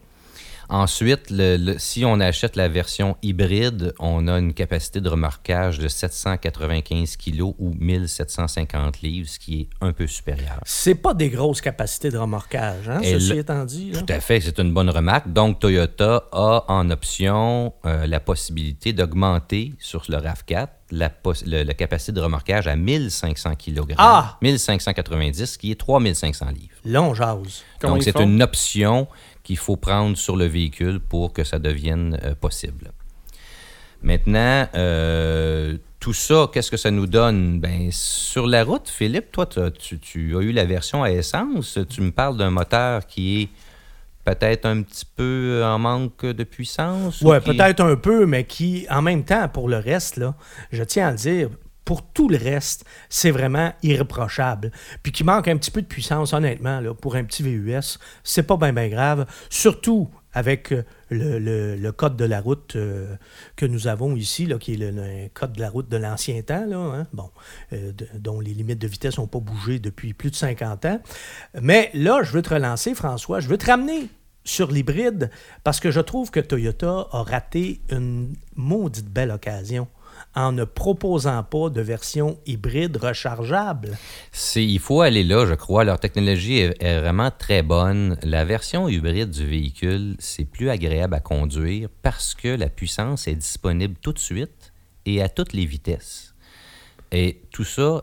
Ensuite, 0.73 1.29
le- 1.31 1.59
le- 1.59 1.79
si 1.79 2.02
on 2.07 2.19
achète 2.19 2.57
la 2.57 2.67
version 2.67 3.17
hybride, 3.23 3.93
on 3.99 4.26
a 4.26 4.38
une 4.38 4.55
capacité 4.55 5.02
de 5.02 5.09
remorquage 5.11 5.79
de 5.79 5.87
795 5.87 7.17
kg 7.19 7.43
ou 7.59 7.75
1750 7.79 9.02
livres, 9.02 9.29
ce 9.29 9.38
qui 9.38 9.61
est 9.61 9.69
un 9.83 9.93
peu 9.93 10.07
supérieur. 10.07 10.59
C'est 10.64 10.95
pas 10.95 11.12
des 11.12 11.29
grosses 11.29 11.61
capacités 11.61 12.11
de 12.11 12.17
remorquage, 12.17 12.88
hein, 12.88 13.00
Et 13.02 13.12
ceci 13.12 13.33
le- 13.35 13.38
étant 13.41 13.64
dit. 13.67 13.91
là. 13.93 14.00
Tout 14.00 14.12
à 14.12 14.21
fait, 14.21 14.41
c'est 14.41 14.59
une 14.59 14.73
bonne 14.73 14.88
remarque. 14.88 15.31
Donc, 15.31 15.61
Toyota 15.61 16.25
a 16.33 16.64
en 16.69 16.91
option 16.91 17.75
euh, 17.85 18.07
la 18.07 18.21
possibilité 18.21 18.95
d'augmenter 18.95 19.75
sur 19.79 20.02
le 20.09 20.17
RAV4 20.17 20.69
la, 20.91 21.09
pos- 21.11 21.45
le- 21.47 21.62
la 21.64 21.75
capacité 21.75 22.12
de 22.12 22.21
remorquage 22.21 22.67
à 22.67 22.76
1500 22.76 23.55
kg. 23.57 23.95
Ah! 23.99 24.37
1590, 24.43 25.57
qui 25.57 25.71
est 25.71 25.75
3500 25.81 26.47
livres. 26.50 26.75
Là, 26.85 27.02
on 27.02 27.14
jase. 27.14 27.62
Comment 27.81 27.95
Donc, 27.95 28.02
c'est 28.02 28.19
une 28.21 28.43
option 28.43 29.07
qu'il 29.42 29.58
faut 29.58 29.76
prendre 29.76 30.16
sur 30.16 30.37
le 30.37 30.46
véhicule 30.46 31.00
pour 31.00 31.32
que 31.32 31.44
ça 31.44 31.58
devienne 31.58 32.18
euh, 32.25 32.34
possible. 32.34 32.92
Maintenant, 34.02 34.66
euh, 34.75 35.76
tout 36.00 36.12
ça, 36.12 36.49
qu'est-ce 36.52 36.70
que 36.70 36.76
ça 36.76 36.90
nous 36.90 37.06
donne? 37.06 37.61
Ben, 37.61 37.88
sur 37.92 38.46
la 38.46 38.64
route, 38.64 38.88
Philippe, 38.88 39.30
toi, 39.30 39.46
tu, 39.46 39.99
tu 40.00 40.37
as 40.37 40.40
eu 40.40 40.50
la 40.52 40.64
version 40.64 41.04
à 41.04 41.11
essence. 41.12 41.78
Tu 41.88 42.00
me 42.00 42.11
parles 42.11 42.37
d'un 42.37 42.50
moteur 42.50 43.06
qui 43.06 43.42
est 43.42 43.49
peut-être 44.25 44.66
un 44.66 44.82
petit 44.82 45.04
peu 45.04 45.62
en 45.64 45.78
manque 45.78 46.26
de 46.26 46.42
puissance? 46.44 47.20
ou 47.22 47.28
Ouais, 47.28 47.40
qui- 47.40 47.46
peut-être 47.56 47.80
un 47.80 47.94
peu, 47.96 48.26
mais 48.26 48.44
qui, 48.44 48.87
en 48.90 49.02
même 49.02 49.25
temps, 49.25 49.49
pour 49.49 49.68
le 49.68 49.78
reste, 49.78 50.16
là, 50.16 50.34
je 50.72 50.82
tiens 50.82 51.08
à 51.08 51.11
le 51.12 51.16
dire, 51.16 51.49
pour 51.84 52.02
tout 52.02 52.28
le 52.28 52.36
reste, 52.36 52.84
c'est 53.08 53.30
vraiment 53.30 53.72
irréprochable. 53.82 54.70
Puis 55.02 55.12
qui 55.12 55.24
manque 55.24 55.48
un 55.48 55.56
petit 55.56 55.70
peu 55.70 55.82
de 55.82 55.86
puissance, 55.86 56.32
honnêtement, 56.32 56.80
pour 56.94 57.16
un 57.16 57.24
petit 57.24 57.42
VUS, 57.42 57.98
c'est 58.22 58.44
pas 58.44 58.56
bien, 58.56 58.88
grave. 58.88 59.26
Surtout 59.50 60.10
avec 60.34 60.72
euh, 60.72 60.84
le, 61.10 61.90
code 61.90 62.16
de 62.16 62.24
la 62.24 62.40
route 62.40 62.76
euh, 62.76 63.16
que 63.56 63.66
nous 63.66 63.86
avons 63.86 64.16
ici, 64.16 64.48
qui 64.60 64.74
est 64.74 64.76
le, 64.76 65.28
code 65.34 65.52
de 65.52 65.60
la 65.60 65.68
route 65.68 65.88
de 65.88 65.96
l'ancien 65.96 66.40
temps, 66.42 66.64
hein, 66.70 67.06
bon, 67.12 67.30
euh, 67.72 67.92
dont 68.14 68.40
les 68.40 68.54
limites 68.54 68.78
de 68.78 68.86
vitesse 68.86 69.18
n'ont 69.18 69.26
pas 69.26 69.40
bougé 69.40 69.78
depuis 69.78 70.14
plus 70.14 70.30
de 70.30 70.36
50 70.36 70.84
ans. 70.86 71.00
Mais 71.60 71.90
là, 71.94 72.22
je 72.22 72.32
veux 72.32 72.42
te 72.42 72.54
relancer, 72.54 72.94
François, 72.94 73.40
je 73.40 73.48
veux 73.48 73.58
te 73.58 73.66
ramener 73.66 74.08
sur 74.44 74.70
l'hybride 74.72 75.30
parce 75.64 75.80
que 75.80 75.90
je 75.90 76.00
trouve 76.00 76.30
que 76.30 76.40
Toyota 76.40 77.06
a 77.12 77.22
raté 77.22 77.80
une 77.90 78.34
maudite 78.56 79.08
belle 79.08 79.30
occasion 79.30 79.86
en 80.34 80.52
ne 80.52 80.64
proposant 80.64 81.42
pas 81.42 81.68
de 81.68 81.80
version 81.80 82.38
hybride 82.46 82.96
rechargeable. 82.96 83.96
Il 84.56 84.78
faut 84.78 85.00
aller 85.02 85.24
là, 85.24 85.46
je 85.46 85.54
crois. 85.54 85.84
Leur 85.84 85.98
technologie 86.00 86.58
est, 86.58 86.82
est 86.82 87.00
vraiment 87.00 87.30
très 87.30 87.62
bonne. 87.62 88.16
La 88.22 88.44
version 88.44 88.88
hybride 88.88 89.30
du 89.30 89.46
véhicule, 89.46 90.16
c'est 90.18 90.44
plus 90.44 90.70
agréable 90.70 91.14
à 91.14 91.20
conduire 91.20 91.88
parce 92.02 92.34
que 92.34 92.49
la 92.49 92.68
puissance 92.68 93.28
est 93.28 93.34
disponible 93.34 93.95
tout 94.00 94.12
de 94.12 94.18
suite 94.18 94.73
et 95.04 95.23
à 95.23 95.28
toutes 95.28 95.52
les 95.52 95.66
vitesses. 95.66 96.34
Et 97.10 97.42
tout 97.50 97.64
ça 97.64 98.02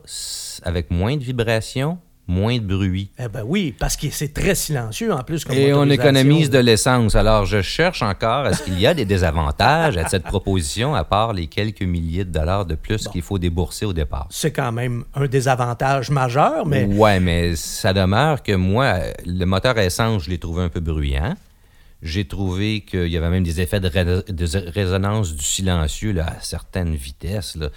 avec 0.64 0.92
moins 0.92 1.18
de 1.18 1.24
vibrations, 1.24 1.98
moins 2.30 2.58
de 2.60 2.64
bruit. 2.64 3.10
Eh 3.20 3.28
ben 3.28 3.44
oui, 3.46 3.76
parce 3.78 3.98
que 3.98 4.10
c'est 4.12 4.34
très 4.34 4.54
silencieux 4.56 5.12
en 5.12 5.24
plus. 5.24 5.44
Comme 5.44 5.56
Et 5.58 5.74
on 5.74 5.90
économise 5.90 6.50
de 6.50 6.60
l'essence. 6.60 7.16
Alors, 7.16 7.46
je 7.46 7.62
cherche 7.62 8.02
encore, 8.04 8.48
est-ce 8.48 8.62
qu'il 8.64 8.80
y 8.80 8.86
a 8.88 8.94
des 8.94 9.06
désavantages 9.16 9.98
à 9.98 10.08
cette 10.08 10.24
proposition, 10.24 10.94
à 10.96 11.04
part 11.04 11.34
les 11.34 11.48
quelques 11.48 11.82
milliers 11.82 12.26
de 12.26 12.32
dollars 12.32 12.66
de 12.66 12.76
plus 12.76 13.08
qu'il 13.08 13.24
faut 13.24 13.40
débourser 13.40 13.86
au 13.86 13.94
départ? 13.94 14.28
C'est 14.30 14.52
quand 14.52 14.72
même 14.72 15.04
un 15.16 15.26
désavantage 15.26 16.12
majeur, 16.12 16.66
mais 16.66 16.86
Ouais, 16.86 17.20
mais 17.20 17.56
ça 17.56 17.94
demeure 17.94 18.44
que 18.44 18.54
moi, 18.54 19.00
le 19.26 19.46
moteur 19.46 19.78
essence, 19.80 20.24
je 20.26 20.30
l'ai 20.30 20.38
trouvé 20.38 20.64
un 20.64 20.70
peu 20.70 20.80
bruyant. 20.80 21.36
J'ai 22.02 22.26
trouvé 22.26 22.82
qu'il 22.82 23.08
y 23.08 23.18
avait 23.18 23.30
même 23.30 23.44
des 23.44 23.60
effets 23.60 23.80
de, 23.82 23.90
ré- 23.90 24.06
de 24.06 24.70
résonance 24.72 25.36
du 25.36 25.44
silencieux 25.44 26.14
là, 26.14 26.28
à 26.28 26.42
certaines 26.42 26.96
vitesses. 26.96 27.56
là. 27.58 27.70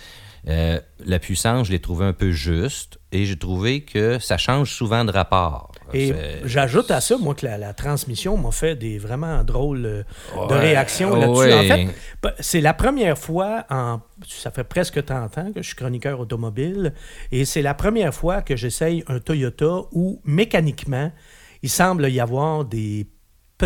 Euh, 0.48 0.80
la 1.06 1.18
puissance, 1.20 1.68
je 1.68 1.72
l'ai 1.72 1.78
trouvé 1.78 2.04
un 2.04 2.12
peu 2.12 2.32
juste 2.32 2.98
et 3.12 3.26
j'ai 3.26 3.38
trouvé 3.38 3.82
que 3.82 4.18
ça 4.18 4.38
change 4.38 4.72
souvent 4.72 5.04
de 5.04 5.12
rapport. 5.12 5.70
Et 5.94 6.12
j'ajoute 6.44 6.90
à 6.90 7.00
ça, 7.00 7.16
moi, 7.18 7.34
que 7.34 7.46
la, 7.46 7.58
la 7.58 7.74
transmission 7.74 8.36
m'a 8.36 8.50
fait 8.50 8.74
des 8.74 8.98
vraiment 8.98 9.44
drôles 9.44 9.86
euh, 9.86 10.02
de 10.48 10.54
Ouais, 10.54 10.58
réactions 10.60 11.14
là-dessus. 11.14 11.38
ouais. 11.38 11.54
En 11.54 12.28
fait, 12.28 12.34
c'est 12.40 12.60
la 12.60 12.74
première 12.74 13.18
fois 13.18 13.66
en. 13.70 14.00
Ça 14.26 14.50
fait 14.50 14.64
presque 14.64 15.04
30 15.04 15.38
ans 15.38 15.52
que 15.52 15.62
je 15.62 15.66
suis 15.68 15.76
chroniqueur 15.76 16.18
automobile 16.18 16.92
et 17.30 17.44
c'est 17.44 17.62
la 17.62 17.74
première 17.74 18.14
fois 18.14 18.42
que 18.42 18.56
j'essaye 18.56 19.04
un 19.08 19.20
Toyota 19.20 19.82
où, 19.92 20.20
mécaniquement, 20.24 21.12
il 21.62 21.68
semble 21.70 22.08
y 22.10 22.18
avoir 22.20 22.64
des 22.64 23.06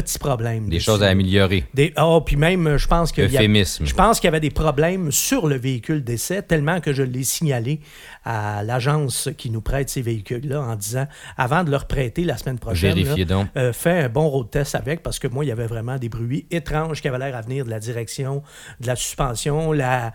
petits 0.02 0.18
problèmes. 0.18 0.68
Des 0.68 0.76
dessus. 0.76 0.84
choses 0.86 1.02
à 1.02 1.08
améliorer. 1.08 1.64
Des, 1.74 1.92
ah, 1.96 2.18
puis 2.24 2.36
même, 2.36 2.76
je 2.76 2.86
pense 2.86 3.12
qu'il 3.12 3.24
y 3.30 3.36
a- 3.38 3.40
je 3.42 3.94
pense 3.94 4.20
qu'il 4.20 4.26
y 4.26 4.28
avait 4.28 4.40
des 4.40 4.50
problèmes 4.50 5.10
sur 5.10 5.46
le 5.46 5.56
véhicule 5.56 6.04
d'essai, 6.04 6.42
tellement 6.42 6.80
que 6.80 6.92
je 6.92 7.02
l'ai 7.02 7.24
signalé 7.24 7.80
à 8.24 8.62
l'agence 8.62 9.30
qui 9.38 9.50
nous 9.50 9.62
prête 9.62 9.88
ces 9.88 10.02
véhicules-là 10.02 10.60
en 10.60 10.76
disant, 10.76 11.06
avant 11.36 11.64
de 11.64 11.70
leur 11.70 11.86
prêter 11.86 12.24
la 12.24 12.36
semaine 12.36 12.58
prochaine, 12.58 12.96
là, 13.02 13.24
donc. 13.24 13.48
euh, 13.56 13.72
fais 13.72 14.02
un 14.04 14.08
bon 14.08 14.28
road 14.28 14.50
test 14.50 14.74
avec, 14.74 15.02
parce 15.02 15.18
que 15.18 15.28
moi, 15.28 15.44
il 15.44 15.48
y 15.48 15.52
avait 15.52 15.66
vraiment 15.66 15.96
des 15.96 16.08
bruits 16.08 16.46
étranges 16.50 17.00
qui 17.00 17.08
avaient 17.08 17.18
l'air 17.18 17.34
à 17.36 17.40
venir 17.40 17.64
de 17.64 17.70
la 17.70 17.78
direction, 17.80 18.42
de 18.80 18.86
la 18.86 18.96
suspension, 18.96 19.72
la 19.72 20.12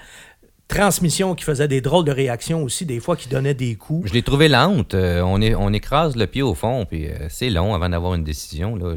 transmission 0.68 1.36
qui 1.36 1.44
faisait 1.44 1.68
des 1.68 1.82
drôles 1.82 2.06
de 2.06 2.12
réactions 2.14 2.64
aussi, 2.64 2.86
des 2.86 3.02
fois 3.02 3.18
qui 3.18 3.28
donnait 3.28 3.54
des 3.54 3.76
coups. 3.76 4.08
Je 4.08 4.14
l'ai 4.14 4.22
trouvé 4.22 4.48
lente. 4.48 4.94
Euh, 4.94 5.22
on, 5.22 5.42
est, 5.42 5.54
on 5.54 5.74
écrase 5.74 6.16
le 6.16 6.28
pied 6.28 6.42
au 6.42 6.54
fond, 6.56 6.86
puis 6.86 7.08
euh, 7.10 7.28
c'est 7.30 7.50
long 7.50 7.74
avant 7.76 7.90
d'avoir 7.90 8.14
une 8.14 8.24
décision. 8.24 8.78
Là. 8.78 8.96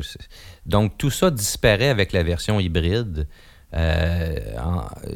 Donc, 0.66 0.96
tout 0.98 1.10
ça 1.10 1.30
disparaît 1.30 1.88
avec 1.88 2.12
la 2.12 2.22
version 2.22 2.58
hybride. 2.60 3.26
Euh, 3.74 4.36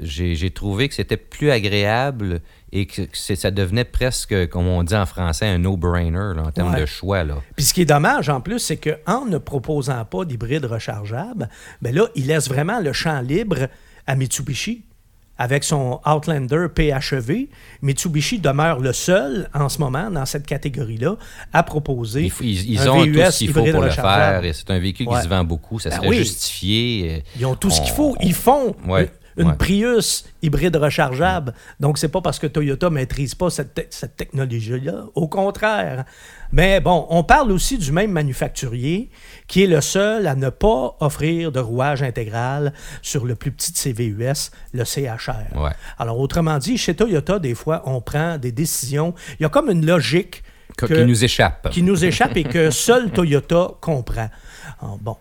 J'ai 0.03 0.51
trouvé 0.51 0.89
que 0.89 0.95
c'était 0.95 1.17
plus 1.17 1.51
agréable 1.51 2.41
et 2.73 2.87
que 2.87 3.03
ça 3.13 3.51
devenait 3.51 3.85
presque, 3.85 4.49
comme 4.49 4.67
on 4.67 4.83
dit 4.83 4.97
en 4.97 5.07
français, 5.07 5.47
un 5.47 5.59
no-brainer 5.59 6.33
en 6.39 6.51
termes 6.51 6.75
Ouais. 6.75 6.81
de 6.81 6.87
choix. 6.87 7.23
Là. 7.25 7.37
Puis 7.57 7.65
ce 7.67 7.73
qui 7.75 7.83
est 7.83 7.87
dommage 7.87 8.29
en 8.29 8.41
plus, 8.41 8.59
c'est 8.59 8.77
qu'en 8.77 9.27
ne 9.27 9.39
proposant 9.39 10.05
pas 10.05 10.25
d'hybride 10.25 10.65
rechargeable, 10.65 11.49
ben 11.83 11.95
là, 11.95 12.09
il 12.17 12.27
laisse 12.27 12.49
vraiment 12.49 12.81
le 12.81 12.93
champ 12.93 13.21
libre 13.21 13.69
à 14.07 14.17
Mitsubishi. 14.17 14.85
Avec 15.41 15.63
son 15.63 16.01
Outlander 16.05 16.67
PHEV, 16.75 17.47
Mitsubishi 17.83 18.41
demeure 18.41 18.81
le 18.81 18.93
seul 18.93 19.49
en 19.55 19.69
ce 19.69 19.79
moment 19.79 20.11
dans 20.11 20.27
cette 20.27 20.47
catégorie-là 20.47 21.17
à 21.53 21.63
proposer. 21.63 22.31
Ils, 22.41 22.47
ils- 22.51 22.71
ils 22.73 22.81
un 22.81 22.89
ont 22.91 23.03
VUS 23.05 23.13
tout 23.13 23.31
ce 23.31 23.39
qu'il 23.39 23.53
faut 23.53 23.65
pour 23.65 23.83
le 23.83 23.91
faire 23.91 24.41
c'est 24.53 24.71
un 24.71 24.79
véhicule 24.81 25.07
Ouais. 25.09 25.17
qui 25.19 25.23
se 25.23 25.29
vend 25.29 25.45
beaucoup. 25.45 25.79
Ça 25.79 25.91
Ben 25.91 25.97
serait 25.97 26.09
oui. 26.09 26.17
justifié. 26.19 27.11
euh, 27.19 27.21
Ils 27.39 27.47
ont 27.47 27.55
tout 27.55 27.71
ce 27.71 27.81
qu'il 27.81 27.93
faut. 27.93 28.17
Ils 28.21 28.35
font 28.35 28.75
Ouais, 28.87 29.11
une, 29.39 29.49
ouais. 29.49 29.57
Prius 29.57 30.25
hybride 30.43 30.77
rechargeable. 30.77 31.55
Donc, 31.81 31.97
c'est 31.99 32.09
pas 32.09 32.21
parce 32.21 32.39
que 32.39 32.47
Toyota 32.47 32.91
maîtrise 32.91 33.35
pas 33.35 33.51
cette, 33.51 33.75
te- 33.75 33.81
cette 33.91 34.17
technologie-là. 34.17 35.05
Au 35.15 35.29
contraire. 35.29 36.05
Mais 36.53 36.81
bon, 36.81 37.07
on 37.11 37.23
parle 37.25 37.53
aussi 37.53 37.79
du 37.79 37.93
même 37.93 38.11
manufacturier 38.13 39.11
qui 39.47 39.65
est 39.65 39.67
le 39.67 39.81
seul 39.81 40.27
à 40.27 40.35
ne 40.35 40.49
pas 40.51 40.97
offrir 41.01 41.53
de 41.53 41.61
rouage 41.61 42.03
intégral 42.03 42.73
sur 43.03 43.25
le 43.27 43.35
plus 43.35 43.51
petit 43.51 43.73
de 43.73 43.77
ses 43.77 43.93
VUS, 43.93 44.51
le 44.73 44.85
CHR. 44.85 45.57
Ouais. 45.57 45.71
Alors, 45.99 46.19
autrement 46.19 46.59
dit, 46.59 46.79
chez 46.79 46.95
Toyota, 46.95 47.39
des 47.39 47.55
fois, 47.55 47.83
on 47.87 48.01
prend 48.01 48.39
des 48.39 48.53
décisions. 48.53 49.15
Il 49.39 49.43
y 49.43 49.47
a 49.47 49.49
comme 49.49 49.71
une 49.71 49.85
logique 49.87 50.43
que- 50.77 50.87
que- 50.87 50.95
qui 50.95 51.05
nous 51.05 51.25
échappe. 51.25 51.71
qui 51.71 51.83
nous 51.83 52.05
échappe 52.05 52.37
et 52.37 52.45
que 52.45 52.71
seul 52.71 53.11
Toyota 53.11 53.73
comprend. 53.81 54.29
Ah, 54.81 54.87
bon. 55.01 55.17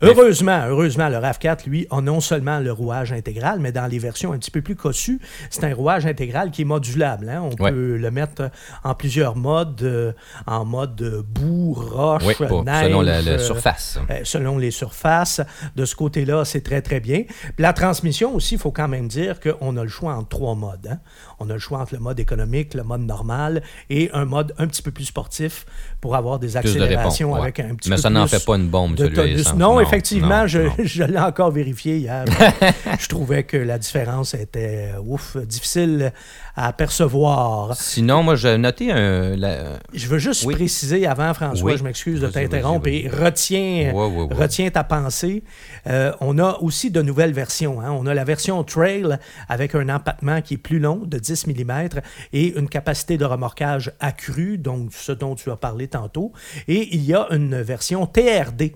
Heureusement, 0.00 0.64
heureusement, 0.66 1.08
le 1.08 1.16
RAV4, 1.16 1.66
lui, 1.68 1.86
a 1.90 2.00
non 2.00 2.20
seulement 2.20 2.58
le 2.58 2.72
rouage 2.72 3.12
intégral, 3.12 3.60
mais 3.60 3.72
dans 3.72 3.86
les 3.86 3.98
versions 3.98 4.32
un 4.32 4.38
petit 4.38 4.50
peu 4.50 4.62
plus 4.62 4.76
cossues, 4.76 5.20
c'est 5.50 5.64
un 5.64 5.74
rouage 5.74 6.06
intégral 6.06 6.50
qui 6.50 6.62
est 6.62 6.66
modulable. 6.66 7.28
hein. 7.28 7.42
On 7.42 7.62
Ouais. 7.62 7.70
peut 7.70 7.96
le 7.96 8.10
mettre 8.10 8.50
en 8.84 8.94
plusieurs 8.94 9.36
modes, 9.36 9.82
euh, 9.82 10.12
en 10.46 10.64
mode 10.64 11.24
boue, 11.28 11.74
roche, 11.74 12.22
Oui, 12.26 12.34
pour- 12.48 12.64
neige. 12.64 12.86
selon 12.86 13.00
la, 13.02 13.22
la 13.22 13.32
euh, 13.32 13.38
surface. 13.38 13.98
euh, 14.10 14.20
selon 14.24 14.58
les 14.58 14.70
surfaces. 14.70 15.40
De 15.76 15.84
ce 15.84 15.94
côté-là, 15.94 16.44
c'est 16.44 16.62
très, 16.62 16.82
très 16.82 17.00
bien. 17.00 17.24
La 17.58 17.72
transmission 17.72 18.34
aussi, 18.34 18.54
il 18.54 18.60
faut 18.60 18.72
quand 18.72 18.88
même 18.88 19.08
dire 19.08 19.38
qu'on 19.40 19.76
a 19.76 19.82
le 19.82 19.88
choix 19.88 20.14
entre 20.14 20.28
trois 20.28 20.54
modes. 20.54 20.88
hein. 20.90 20.98
On 21.38 21.48
a 21.50 21.54
le 21.54 21.58
choix 21.58 21.80
entre 21.80 21.94
le 21.94 22.00
mode 22.00 22.18
économique, 22.20 22.74
le 22.74 22.82
mode 22.84 23.02
normal 23.02 23.62
et 23.90 24.10
un 24.12 24.24
mode 24.24 24.54
un 24.58 24.66
petit 24.66 24.82
peu 24.82 24.90
plus 24.90 25.04
sportif 25.06 25.64
pour 26.02 26.16
avoir 26.16 26.38
des 26.40 26.48
Plus 26.48 26.52
de 26.54 26.58
accélérations 26.58 27.28
réponse. 27.28 27.38
ouais. 27.40 27.42
avec 27.44 27.60
un 27.60 27.74
petit 27.76 27.88
Mais 27.88 27.96
peu 27.96 28.02
ça 28.02 28.10
n'en 28.10 28.26
fait 28.26 28.44
pas 28.44 28.56
une 28.56 28.68
bombe, 28.68 28.96
de 28.96 29.06
celui 29.14 29.40
essence. 29.40 29.54
Non, 29.56 29.80
effectivement, 29.80 30.40
non, 30.42 30.46
je, 30.48 30.58
non. 30.58 30.72
je 30.82 31.04
l'ai 31.04 31.18
encore 31.18 31.52
vérifié 31.52 31.96
hier. 31.98 32.24
je 32.98 33.06
trouvais 33.08 33.44
que 33.44 33.56
la 33.56 33.78
différence 33.78 34.34
était, 34.34 34.90
ouf, 35.06 35.36
difficile 35.38 36.12
à 36.56 36.72
percevoir. 36.72 37.74
Sinon, 37.76 38.22
moi, 38.24 38.34
j'ai 38.34 38.58
noté 38.58 38.90
un. 38.92 39.36
la- 39.36 39.78
Je 39.94 40.06
veux 40.08 40.18
juste 40.18 40.44
Oui. 40.44 40.54
préciser 40.54 41.06
avant, 41.06 41.32
François, 41.34 41.70
Oui. 41.72 41.78
je 41.78 41.84
m'excuse 41.84 42.20
de 42.20 42.26
t'interrompre 42.26 42.88
et 42.88 43.08
retiens, 43.08 43.92
Ouais, 43.94 44.06
ouais, 44.06 44.24
ouais. 44.24 44.34
retiens 44.34 44.68
ta 44.70 44.82
pensée. 44.84 45.44
Euh, 45.86 46.12
on 46.20 46.38
a 46.38 46.58
aussi 46.60 46.90
de 46.90 47.00
nouvelles 47.00 47.32
versions. 47.32 47.80
hein. 47.80 47.90
On 47.92 48.06
a 48.06 48.12
la 48.14 48.24
version 48.24 48.62
Trail 48.64 49.18
avec 49.48 49.74
un 49.76 49.88
empattement 49.88 50.40
qui 50.42 50.54
est 50.54 50.58
plus 50.58 50.80
long, 50.80 50.96
de 51.06 51.18
10 51.18 51.46
mm, 51.46 51.88
et 52.32 52.58
une 52.58 52.68
capacité 52.68 53.16
de 53.18 53.24
remorquage 53.24 53.92
accrue, 54.00 54.58
donc 54.58 54.90
ce 54.92 55.12
dont 55.12 55.34
tu 55.36 55.50
as 55.50 55.56
parlé 55.56 55.86
tantôt. 55.92 56.32
Et 56.68 56.94
il 56.94 57.04
y 57.04 57.14
a 57.14 57.26
une 57.30 57.60
version 57.62 58.06
TRD. 58.06 58.74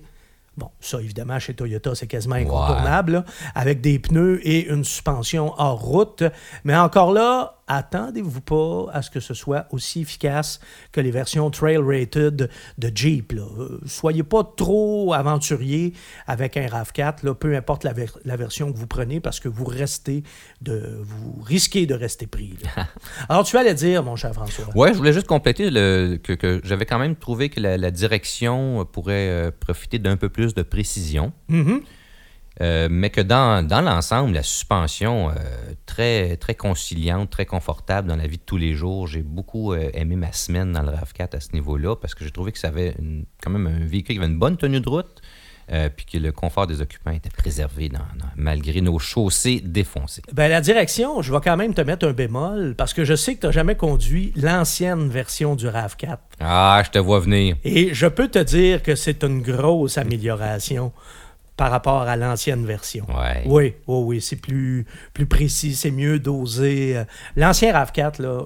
Bon, 0.56 0.70
ça, 0.80 1.00
évidemment, 1.00 1.38
chez 1.38 1.52
Toyota, 1.52 1.94
c'est 1.94 2.06
quasiment 2.06 2.36
incontournable, 2.36 3.12
là, 3.12 3.24
avec 3.54 3.82
des 3.82 3.98
pneus 3.98 4.40
et 4.42 4.68
une 4.68 4.84
suspension 4.84 5.52
hors 5.58 5.80
route. 5.80 6.22
Mais 6.64 6.74
encore 6.74 7.12
là, 7.12 7.55
attendez-vous 7.66 8.40
pas 8.40 8.86
à 8.92 9.02
ce 9.02 9.10
que 9.10 9.20
ce 9.20 9.34
soit 9.34 9.66
aussi 9.70 10.00
efficace 10.02 10.60
que 10.92 11.00
les 11.00 11.10
versions 11.10 11.50
Trail 11.50 11.78
Rated 11.78 12.48
de 12.78 12.92
Jeep. 12.94 13.32
Là. 13.32 13.42
Euh, 13.58 13.80
Soyez 13.86 14.22
pas 14.22 14.44
trop 14.56 15.12
aventurier 15.14 15.92
avec 16.26 16.56
un 16.56 16.66
RAV4, 16.66 17.24
là, 17.24 17.34
peu 17.34 17.56
importe 17.56 17.84
la, 17.84 17.92
ver- 17.92 18.18
la 18.24 18.36
version 18.36 18.72
que 18.72 18.78
vous 18.78 18.86
prenez, 18.86 19.20
parce 19.20 19.40
que 19.40 19.48
vous 19.48 19.64
restez 19.64 20.22
de, 20.62 20.98
vous 21.02 21.40
risquez 21.42 21.86
de 21.86 21.94
rester 21.94 22.26
pris. 22.26 22.54
là. 22.76 22.86
Alors, 23.28 23.44
tu 23.44 23.56
allais 23.56 23.74
dire, 23.74 24.02
mon 24.02 24.16
cher 24.16 24.32
François. 24.32 24.66
Ouais, 24.76 24.92
je 24.92 24.98
voulais 24.98 25.12
juste 25.12 25.26
compléter 25.26 25.70
le, 25.70 26.18
que, 26.22 26.32
que 26.32 26.60
j'avais 26.64 26.86
quand 26.86 26.98
même 26.98 27.16
trouvé 27.16 27.48
que 27.48 27.60
la, 27.60 27.76
la 27.76 27.90
direction 27.90 28.84
pourrait 28.90 29.28
euh, 29.28 29.50
profiter 29.58 29.98
d'un 29.98 30.16
peu 30.16 30.28
plus 30.28 30.54
de 30.54 30.62
précision. 30.62 31.32
Mhm. 31.48 31.80
Euh, 32.62 32.88
mais 32.90 33.10
que 33.10 33.20
dans, 33.20 33.66
dans 33.66 33.82
l'ensemble, 33.82 34.32
la 34.32 34.42
suspension, 34.42 35.28
euh, 35.28 35.32
très, 35.84 36.36
très 36.38 36.54
conciliante, 36.54 37.28
très 37.30 37.44
confortable 37.44 38.08
dans 38.08 38.16
la 38.16 38.26
vie 38.26 38.38
de 38.38 38.42
tous 38.46 38.56
les 38.56 38.72
jours. 38.72 39.06
J'ai 39.06 39.22
beaucoup 39.22 39.74
euh, 39.74 39.90
aimé 39.92 40.16
ma 40.16 40.32
semaine 40.32 40.72
dans 40.72 40.82
le 40.82 40.90
RAV4 40.92 41.36
à 41.36 41.40
ce 41.40 41.52
niveau-là 41.52 41.96
parce 41.96 42.14
que 42.14 42.24
j'ai 42.24 42.30
trouvé 42.30 42.52
que 42.52 42.58
ça 42.58 42.68
avait 42.68 42.94
une- 42.98 43.26
quand 43.42 43.50
même 43.50 43.66
un 43.66 43.84
véhicule 43.86 44.16
qui 44.16 44.22
avait 44.22 44.32
une 44.32 44.38
bonne 44.38 44.56
tenue 44.56 44.80
de 44.80 44.88
route, 44.88 45.20
puis 45.96 46.06
que 46.06 46.16
le 46.18 46.30
confort 46.30 46.66
des 46.68 46.80
occupants 46.80 47.10
était 47.10 47.28
préservé 47.28 47.88
dans- 47.88 47.98
dans- 47.98 48.30
malgré 48.36 48.80
nos 48.80 48.98
chaussées 49.00 49.60
défoncées. 49.62 50.22
Ben, 50.32 50.48
la 50.48 50.60
direction, 50.60 51.20
je 51.22 51.32
vais 51.32 51.40
quand 51.42 51.56
même 51.56 51.74
te 51.74 51.80
mettre 51.80 52.06
un 52.06 52.12
bémol 52.12 52.74
parce 52.78 52.94
que 52.94 53.04
je 53.04 53.16
sais 53.16 53.34
que 53.34 53.40
tu 53.40 53.46
n'as 53.46 53.52
jamais 53.52 53.74
conduit 53.74 54.32
l'ancienne 54.36 55.08
version 55.08 55.56
du 55.56 55.66
RAV4. 55.66 56.18
Ah, 56.40 56.80
je 56.86 56.90
te 56.90 56.98
vois 56.98 57.18
venir. 57.20 57.56
Et 57.64 57.92
je 57.94 58.06
peux 58.06 58.28
te 58.28 58.38
dire 58.38 58.82
que 58.82 58.94
c'est 58.94 59.24
une 59.24 59.42
grosse 59.42 59.98
amélioration 59.98 60.92
par 61.56 61.70
rapport 61.70 62.02
à 62.02 62.16
l'ancienne 62.16 62.64
version. 62.66 63.06
Ouais. 63.08 63.42
Oui, 63.46 63.74
oui, 63.86 64.02
oui, 64.04 64.20
c'est 64.20 64.36
plus, 64.36 64.84
plus 65.14 65.26
précis, 65.26 65.74
c'est 65.74 65.90
mieux 65.90 66.18
dosé. 66.18 66.96
Euh, 66.98 67.04
L'ancien 67.36 67.72
RAV4, 67.72 68.20
là, 68.22 68.42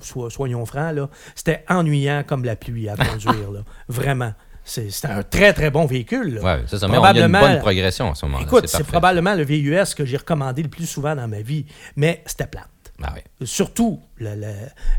so- 0.00 0.30
soyons 0.30 0.64
francs, 0.64 0.94
là, 0.94 1.08
c'était 1.34 1.64
ennuyant 1.68 2.22
comme 2.26 2.44
la 2.44 2.54
pluie 2.56 2.88
à 2.88 2.96
conduire. 2.96 3.50
là. 3.50 3.60
Vraiment. 3.88 4.32
C'est- 4.64 4.90
C'était 4.90 5.08
un 5.12 5.24
très, 5.24 5.52
très 5.52 5.70
bon 5.70 5.86
véhicule. 5.86 6.38
Ouais, 6.40 6.60
c'est 6.68 6.78
ça. 6.78 6.86
Mais 6.86 6.96
on- 6.98 7.04
il 7.12 7.16
y 7.18 7.22
a 7.22 7.26
une 7.26 7.32
bonne 7.32 7.58
progression 7.58 8.12
à 8.12 8.14
ce 8.14 8.24
moment-là. 8.26 8.44
Écoute, 8.44 8.68
c'est 8.68 8.84
probablement 8.86 9.34
le 9.34 9.42
VUS 9.42 9.94
que 9.96 10.04
j'ai 10.04 10.16
recommandé 10.16 10.62
le 10.62 10.68
plus 10.68 10.86
souvent 10.86 11.16
dans 11.16 11.26
ma 11.26 11.40
vie, 11.40 11.66
mais 11.96 12.22
c'était 12.26 12.46
plate. 12.46 12.68
Ah. 13.02 13.14
Surtout 13.42 14.00
le- 14.22 14.34
le- 14.40 14.46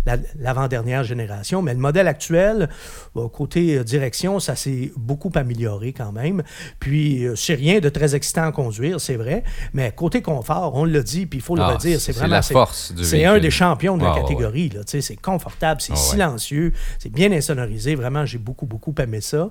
la- 0.06 0.18
l'avant-dernière 0.40 1.04
génération. 1.04 1.62
Mais 1.62 1.74
le 1.74 1.80
modèle 1.80 2.08
actuel, 2.08 2.70
euh, 3.16 3.28
côté 3.30 3.78
euh, 3.78 3.84
direction, 3.84 4.40
ça 4.40 4.56
s'est 4.56 4.92
beaucoup 4.96 5.32
amélioré 5.36 5.94
quand 5.94 6.12
même. 6.12 6.44
Puis, 6.80 7.26
euh, 7.26 7.36
c'est 7.36 7.56
rien 7.56 7.80
de 7.80 7.90
très 7.90 8.16
excitant 8.16 8.44
à 8.48 8.52
conduire, 8.52 9.00
c'est 9.02 9.16
vrai. 9.16 9.44
Mais 9.74 9.92
côté 9.92 10.22
confort, 10.22 10.76
on 10.76 10.86
l'a 10.86 11.02
dit, 11.02 11.26
puis 11.26 11.40
il 11.40 11.42
faut 11.42 11.56
le 11.56 11.62
Ah, 11.64 11.74
redire, 11.76 12.00
c'est 12.00 12.12
c'est 12.14 12.20
vraiment... 12.20 12.36
la 12.36 12.42
force 12.42 12.94
du 12.94 13.04
C'est 13.04 13.26
un 13.26 13.40
des 13.40 13.52
champions 13.52 13.98
de 13.98 14.04
la 14.04 14.10
Ouais, 14.12 14.16
ouais, 14.18 14.22
catégorie. 14.22 14.70
sais, 14.86 15.02
C'est 15.02 15.16
confortable, 15.16 15.82
c'est 15.82 15.94
Ah, 15.94 15.96
ouais. 15.96 16.02
silencieux, 16.02 16.74
c'est 17.00 17.12
bien 17.12 17.32
insonorisé. 17.32 17.96
Vraiment, 17.96 18.26
j'ai 18.26 18.38
beaucoup, 18.38 18.66
beaucoup 18.66 18.94
aimé 19.00 19.22
ça. 19.22 19.50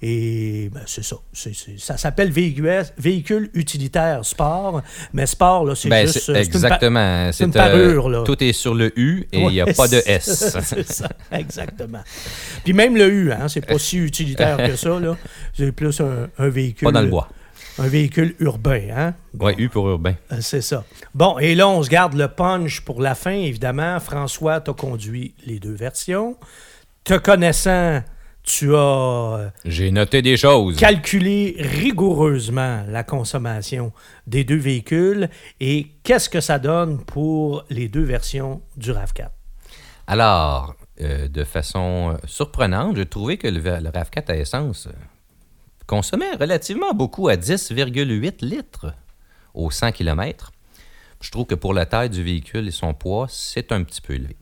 Et 0.00 0.70
ben, 0.72 0.82
c'est 0.86 1.02
ça. 1.02 1.16
Ça 1.78 1.96
s'appelle 1.96 2.30
véhicule 2.30 3.50
utilitaire 3.54 4.24
sport. 4.24 4.82
Mais 5.12 5.26
sport, 5.26 5.64
là, 5.64 5.74
c'est 5.74 5.88
Ben, 5.88 6.06
juste... 6.06 6.28
exactement. 6.28 7.30
c'est 7.32 7.44
une 7.44 7.50
euh, 7.50 7.52
parure, 7.52 8.08
là. 8.08 8.22
Tout 8.24 8.42
est 8.44 8.52
sur 8.52 8.74
le 8.74 8.92
U 8.98 9.07
et 9.32 9.40
il 9.40 9.48
n'y 9.48 9.60
a 9.60 9.66
pas 9.72 9.88
de 9.88 10.02
S. 10.06 10.56
c'est 10.62 10.86
ça, 10.92 11.08
exactement. 11.32 12.02
Puis 12.64 12.72
même 12.72 12.96
le 12.96 13.08
U, 13.08 13.32
hein, 13.32 13.48
c'est 13.48 13.64
pas 13.66 13.78
si 13.78 13.98
utilitaire 13.98 14.56
que 14.56 14.76
ça. 14.76 14.98
là. 15.00 15.16
C'est 15.54 15.72
plus 15.72 16.00
un, 16.00 16.28
un 16.38 16.48
véhicule. 16.48 16.86
Pas 16.86 16.92
dans 16.92 17.02
le 17.02 17.08
bois. 17.08 17.28
Un 17.80 17.86
véhicule 17.86 18.34
urbain, 18.40 18.82
hein? 18.92 19.14
Ouais, 19.38 19.54
U 19.56 19.68
pour 19.68 19.88
urbain. 19.88 20.14
Euh, 20.32 20.38
C'est 20.40 20.62
ça. 20.62 20.84
Bon, 21.14 21.38
et 21.38 21.54
là, 21.54 21.68
on 21.68 21.80
se 21.82 21.88
garde 21.88 22.14
le 22.14 22.26
punch 22.26 22.80
pour 22.80 23.00
la 23.00 23.14
fin, 23.14 23.30
évidemment. 23.30 24.00
François, 24.00 24.60
tu 24.60 24.70
as 24.70 24.74
conduit 24.74 25.34
les 25.46 25.60
deux 25.60 25.74
versions. 25.74 26.36
Te 27.04 27.14
connaissant, 27.14 28.02
tu 28.48 28.74
as 28.74 28.78
euh, 28.78 29.50
J'ai 29.66 29.90
noté 29.90 30.22
des 30.22 30.36
choses. 30.38 30.76
calculé 30.76 31.54
rigoureusement 31.58 32.82
la 32.88 33.04
consommation 33.04 33.92
des 34.26 34.42
deux 34.42 34.56
véhicules 34.56 35.28
et 35.60 35.88
qu'est-ce 36.02 36.30
que 36.30 36.40
ça 36.40 36.58
donne 36.58 37.04
pour 37.04 37.64
les 37.68 37.88
deux 37.88 38.02
versions 38.02 38.62
du 38.76 38.90
RAV4? 38.90 39.28
Alors, 40.06 40.74
euh, 41.02 41.28
de 41.28 41.44
façon 41.44 42.14
euh, 42.14 42.26
surprenante, 42.26 42.96
j'ai 42.96 43.06
trouvé 43.06 43.36
que 43.36 43.48
le, 43.48 43.60
le 43.60 43.90
RAV4 43.90 44.30
à 44.30 44.36
essence 44.36 44.88
consommait 45.86 46.34
relativement 46.34 46.94
beaucoup 46.94 47.28
à 47.28 47.36
10,8 47.36 48.44
litres 48.44 48.94
au 49.52 49.70
100 49.70 49.92
km. 49.92 50.52
Je 51.20 51.30
trouve 51.30 51.46
que 51.46 51.54
pour 51.54 51.74
la 51.74 51.84
taille 51.84 52.10
du 52.10 52.22
véhicule 52.22 52.66
et 52.66 52.70
son 52.70 52.94
poids, 52.94 53.26
c'est 53.28 53.72
un 53.72 53.82
petit 53.82 54.00
peu 54.00 54.14
élevé. 54.14 54.36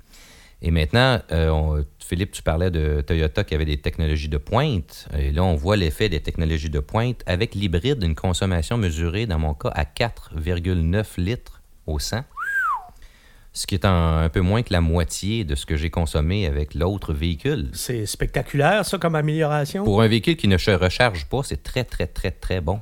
Et 0.63 0.71
maintenant, 0.71 1.21
euh, 1.33 1.49
on- 1.51 1.85
Philippe, 1.99 2.33
tu 2.33 2.43
parlais 2.43 2.71
de 2.71 3.01
Toyota 3.07 3.45
qui 3.45 3.55
avait 3.55 3.65
des 3.65 3.77
technologies 3.79 4.29
de 4.29 4.39
pointe. 4.39 5.09
Et 5.19 5.31
là, 5.33 5.45
on 5.45 5.55
voit 5.55 5.77
l'effet 5.77 6.09
des 6.09 6.21
technologies 6.21 6.71
de 6.71 6.79
pointe 6.81 7.23
avec 7.27 7.55
l'hybride, 7.55 8.03
une 8.03 8.15
consommation 8.15 8.79
mesurée, 8.79 9.27
dans 9.27 9.39
mon 9.39 9.55
cas, 9.55 9.71
à 9.75 9.85
4,9 9.85 11.19
litres 11.19 11.61
au 11.87 11.99
100 11.99 12.25
ce 13.53 13.67
qui 13.67 13.75
est 13.75 13.87
un, 13.87 14.19
un 14.19 14.29
peu 14.29 14.41
moins 14.43 14.63
que 14.63 14.71
la 14.71 14.83
moitié 14.83 15.45
de 15.45 15.55
ce 15.55 15.65
que 15.65 15.77
j'ai 15.79 15.89
consommé 15.89 16.47
avec 16.47 16.75
l'autre 16.75 17.15
véhicule. 17.15 17.71
C'est 17.73 18.05
spectaculaire, 18.05 18.85
ça, 18.85 18.99
comme 18.99 19.15
amélioration? 19.15 19.83
Pour 19.83 20.03
un 20.03 20.09
véhicule 20.09 20.37
qui 20.37 20.47
ne 20.47 20.59
se 20.59 20.71
recharge 20.73 21.25
pas, 21.25 21.41
c'est 21.43 21.63
très, 21.63 21.83
très, 21.85 22.07
très, 22.07 22.31
très 22.33 22.61
bon. 22.61 22.81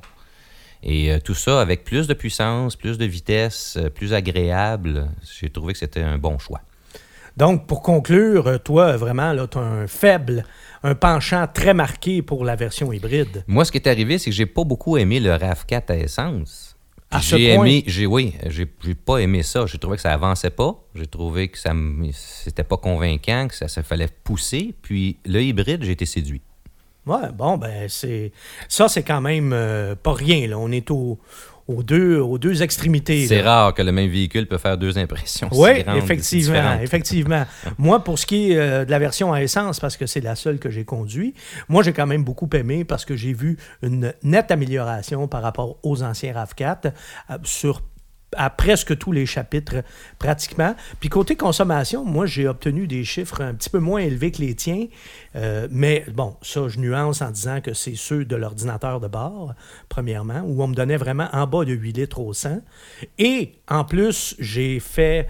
Et 0.83 1.13
euh, 1.13 1.19
tout 1.23 1.33
ça 1.33 1.61
avec 1.61 1.85
plus 1.85 2.07
de 2.07 2.13
puissance, 2.13 2.75
plus 2.75 2.97
de 2.97 3.05
vitesse, 3.05 3.77
euh, 3.77 3.89
plus 3.89 4.13
agréable. 4.13 5.07
J'ai 5.39 5.49
trouvé 5.49 5.71
que 5.71 5.79
c'était 5.79 6.01
un 6.01 6.17
bon 6.17 6.37
choix. 6.39 6.59
Donc, 7.37 7.67
pour 7.67 7.81
conclure, 7.81 8.61
toi, 8.63 8.95
vraiment, 8.97 9.33
tu 9.47 9.57
as 9.57 9.61
un 9.61 9.87
faible, 9.87 10.45
un 10.83 10.95
penchant 10.95 11.47
très 11.53 11.73
marqué 11.73 12.21
pour 12.21 12.45
la 12.45 12.55
version 12.55 12.91
hybride. 12.93 13.43
Moi, 13.47 13.65
ce 13.65 13.71
qui 13.71 13.77
est 13.77 13.87
arrivé, 13.87 14.17
c'est 14.17 14.29
que 14.29 14.35
j'ai 14.35 14.45
pas 14.45 14.63
beaucoup 14.63 14.97
aimé 14.97 15.19
le 15.19 15.31
RAV4 15.31 15.83
à 15.91 15.97
essence. 15.97 16.77
À 17.11 17.21
ce 17.21 17.37
j'ai 17.37 17.55
point? 17.55 17.65
aimé, 17.65 17.83
j'ai 17.87 18.05
oui, 18.05 18.33
j'ai 18.47 18.67
j'ai 18.83 18.95
pas 18.95 19.17
aimé 19.19 19.43
ça. 19.43 19.65
J'ai 19.67 19.77
trouvé 19.77 19.95
que 19.97 20.01
ça 20.01 20.11
avançait 20.13 20.49
pas. 20.49 20.75
J'ai 20.95 21.05
trouvé 21.07 21.49
que 21.49 21.57
ça 21.57 21.71
c'était 22.13 22.63
pas 22.63 22.77
convaincant, 22.77 23.47
que 23.47 23.55
ça, 23.55 23.67
ça 23.67 23.83
fallait 23.83 24.09
pousser. 24.23 24.73
Puis 24.81 25.17
le 25.25 25.41
hybride, 25.41 25.83
j'ai 25.83 25.91
été 25.91 26.05
séduit. 26.05 26.41
Ouais, 27.05 27.31
bon, 27.33 27.57
ben, 27.57 27.87
c'est. 27.87 28.31
Ça, 28.67 28.87
c'est 28.87 29.03
quand 29.03 29.21
même 29.21 29.51
euh, 29.53 29.95
pas 29.95 30.13
rien, 30.13 30.47
là. 30.47 30.57
On 30.57 30.71
est 30.71 30.89
au- 30.89 31.19
aux, 31.67 31.83
deux, 31.83 32.19
aux 32.19 32.37
deux 32.37 32.61
extrémités. 32.61 33.25
C'est 33.27 33.41
rare 33.41 33.73
que 33.73 33.81
le 33.81 33.91
même 33.91 34.09
véhicule 34.09 34.47
peut 34.47 34.57
faire 34.57 34.77
deux 34.77 34.97
impressions. 34.97 35.49
si 35.51 35.59
Oui, 35.59 35.83
effectivement, 35.95 36.79
effectivement. 36.81 37.45
moi, 37.77 38.03
pour 38.03 38.19
ce 38.19 38.25
qui 38.25 38.51
est 38.51 38.57
euh, 38.57 38.85
de 38.85 38.91
la 38.91 38.99
version 38.99 39.33
à 39.33 39.41
essence, 39.41 39.79
parce 39.79 39.97
que 39.97 40.05
c'est 40.05 40.21
la 40.21 40.35
seule 40.35 40.59
que 40.59 40.69
j'ai 40.69 40.85
conduite, 40.85 41.35
moi, 41.67 41.83
j'ai 41.83 41.93
quand 41.93 42.07
même 42.07 42.23
beaucoup 42.23 42.49
aimé 42.53 42.83
parce 42.83 43.05
que 43.05 43.15
j'ai 43.15 43.33
vu 43.33 43.57
une 43.81 44.13
nette 44.23 44.51
amélioration 44.51 45.27
par 45.27 45.41
rapport 45.41 45.77
aux 45.83 46.03
anciens 46.03 46.33
RAV4 46.33 46.91
euh, 47.31 47.37
sur 47.43 47.81
à 48.37 48.49
presque 48.49 48.97
tous 48.97 49.11
les 49.11 49.25
chapitres, 49.25 49.83
pratiquement. 50.19 50.75
Puis 50.99 51.09
côté 51.09 51.35
consommation, 51.35 52.03
moi, 52.05 52.25
j'ai 52.25 52.47
obtenu 52.47 52.87
des 52.87 53.03
chiffres 53.03 53.41
un 53.41 53.53
petit 53.53 53.69
peu 53.69 53.79
moins 53.79 54.01
élevés 54.01 54.31
que 54.31 54.41
les 54.41 54.55
tiens. 54.55 54.87
Euh, 55.35 55.67
mais 55.71 56.05
bon, 56.13 56.35
ça, 56.41 56.67
je 56.67 56.79
nuance 56.79 57.21
en 57.21 57.31
disant 57.31 57.61
que 57.61 57.73
c'est 57.73 57.95
ceux 57.95 58.25
de 58.25 58.35
l'ordinateur 58.35 58.99
de 58.99 59.07
bord, 59.07 59.53
premièrement, 59.89 60.41
où 60.45 60.61
on 60.63 60.67
me 60.67 60.75
donnait 60.75 60.97
vraiment 60.97 61.27
en 61.33 61.47
bas 61.47 61.65
de 61.65 61.73
8 61.73 61.93
litres 61.93 62.19
au 62.19 62.33
100. 62.33 62.61
Et 63.17 63.53
en 63.67 63.83
plus, 63.83 64.35
j'ai 64.39 64.79
fait 64.79 65.27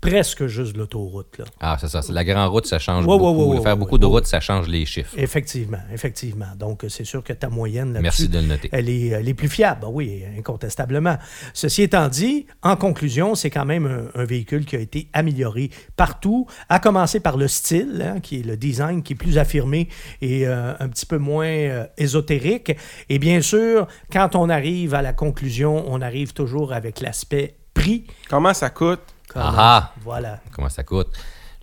presque 0.00 0.46
juste 0.46 0.76
l'autoroute. 0.76 1.38
Là. 1.38 1.44
Ah, 1.60 1.76
c'est 1.80 1.88
ça. 1.88 2.02
c'est 2.02 2.12
La 2.12 2.24
grande 2.24 2.50
route, 2.50 2.66
ça 2.66 2.78
change 2.78 3.04
Ouais, 3.04 3.18
beaucoup. 3.18 3.30
ouais, 3.50 3.56
ouais, 3.56 3.62
Faire 3.62 3.72
ouais, 3.72 3.78
beaucoup 3.78 3.94
ouais. 3.94 3.98
de 4.00 4.06
routes, 4.06 4.26
ça 4.26 4.40
change 4.40 4.68
les 4.68 4.84
chiffres. 4.86 5.12
Effectivement, 5.16 5.78
effectivement. 5.92 6.46
Donc, 6.56 6.84
c'est 6.88 7.04
sûr 7.04 7.22
que 7.24 7.32
ta 7.32 7.48
moyenne 7.48 7.88
là-dessus, 7.94 8.02
Merci 8.02 8.28
de 8.28 8.38
le 8.38 8.46
noter. 8.46 8.68
elle 8.72 8.88
est, 8.88 9.06
elle 9.08 9.28
est 9.28 9.34
plus 9.34 9.48
fiable. 9.48 9.80
Ben 9.82 9.88
oui, 9.90 10.22
incontestablement. 10.38 11.16
Ceci 11.52 11.82
étant 11.82 12.08
dit, 12.08 12.46
en 12.62 12.76
conclusion, 12.76 13.34
c'est 13.34 13.50
quand 13.50 13.64
même 13.64 13.86
un, 14.14 14.20
un 14.20 14.24
véhicule 14.24 14.64
qui 14.64 14.76
a 14.76 14.80
été 14.80 15.08
amélioré 15.12 15.70
partout, 15.96 16.46
à 16.68 16.78
commencer 16.78 17.20
par 17.20 17.36
le 17.36 17.48
style, 17.48 18.02
hein, 18.06 18.20
qui 18.20 18.40
est 18.40 18.42
le 18.44 18.56
design 18.56 19.02
qui 19.02 19.14
est 19.14 19.16
plus 19.16 19.36
affirmé 19.38 19.88
et 20.22 20.46
euh, 20.46 20.72
un 20.78 20.88
petit 20.88 21.06
peu 21.06 21.18
moins 21.18 21.46
euh, 21.48 21.86
ésotérique. 21.96 22.72
Et 23.08 23.18
bien 23.18 23.40
sûr, 23.40 23.86
quand 24.12 24.36
on 24.36 24.48
arrive 24.48 24.94
à 24.94 25.02
la 25.02 25.12
conclusion, 25.12 25.84
on 25.88 26.00
arrive 26.00 26.32
toujours 26.32 26.72
avec 26.72 27.00
l'aspect 27.00 27.56
prix. 27.74 28.04
Comment 28.28 28.54
ça 28.54 28.70
coûte? 28.70 29.00
Comment- 29.28 29.44
Ah 29.48 29.54
ah. 29.58 29.92
Voilà. 30.02 30.40
Comment 30.52 30.68
ça 30.68 30.82
coûte? 30.84 31.08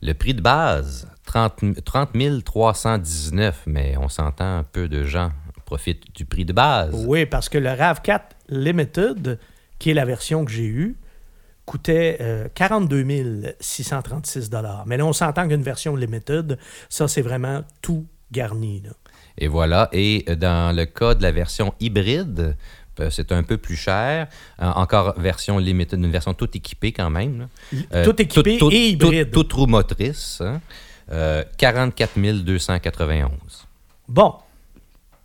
Le 0.02 0.14
prix 0.14 0.34
de 0.34 0.42
base, 0.42 1.08
30, 1.26 1.84
30 1.84 2.44
319, 2.44 3.64
mais 3.66 3.96
on 3.98 4.10
s'entend 4.10 4.64
peu 4.72 4.88
de 4.88 5.04
gens 5.04 5.32
profitent 5.66 6.16
du 6.16 6.26
prix 6.26 6.46
de 6.46 6.54
base. 6.54 6.94
Oui, 7.08 7.26
parce 7.26 7.50
que 7.50 7.58
le 7.58 7.70
RAV4 7.70 8.20
Limited, 8.50 9.40
qui 9.80 9.90
est 9.90 9.94
la 9.96 10.06
version 10.06 10.46
que 10.46 10.52
j'ai 10.52 10.66
eue, 10.66 10.96
coûtait 11.66 12.18
euh, 12.22 12.48
42 12.54 13.56
636 13.60 14.52
Mais 14.86 14.98
là, 14.98 15.06
on 15.06 15.14
s'entend 15.14 15.48
qu'une 15.48 15.64
version 15.64 15.96
Limited, 15.96 16.60
ça, 16.90 17.08
c'est 17.08 17.24
vraiment 17.24 17.64
tout 17.82 18.06
garni. 18.32 18.82
là. 18.82 18.92
Et 19.38 19.48
voilà. 19.48 19.90
Et 19.92 20.24
dans 20.38 20.76
le 20.76 20.86
cas 20.86 21.16
de 21.16 21.24
la 21.24 21.32
version 21.32 21.74
hybride, 21.80 22.40
euh, 22.40 22.54
c'est 23.10 23.32
un 23.32 23.44
peu 23.44 23.58
plus 23.58 23.76
cher. 23.76 24.28
Euh, 24.62 24.66
encore 24.72 25.20
version 25.20 25.58
limited, 25.58 26.00
une 26.00 26.12
version 26.12 26.34
toute 26.34 26.56
équipée 26.56 26.92
quand 26.92 27.10
même. 27.10 27.40
là. 27.74 27.78
Euh, 27.94 28.04
Tout 28.06 28.22
équipé 28.22 28.58
toute- 28.58 28.74
et 28.74 28.90
hybride. 28.90 29.32
Toute 29.32 29.52
roue 29.54 29.68
motrice. 29.68 30.42
hein. 30.42 30.62
Euh, 31.12 31.44
44 31.58 32.18
291. 32.44 33.68
Bon, 34.08 34.34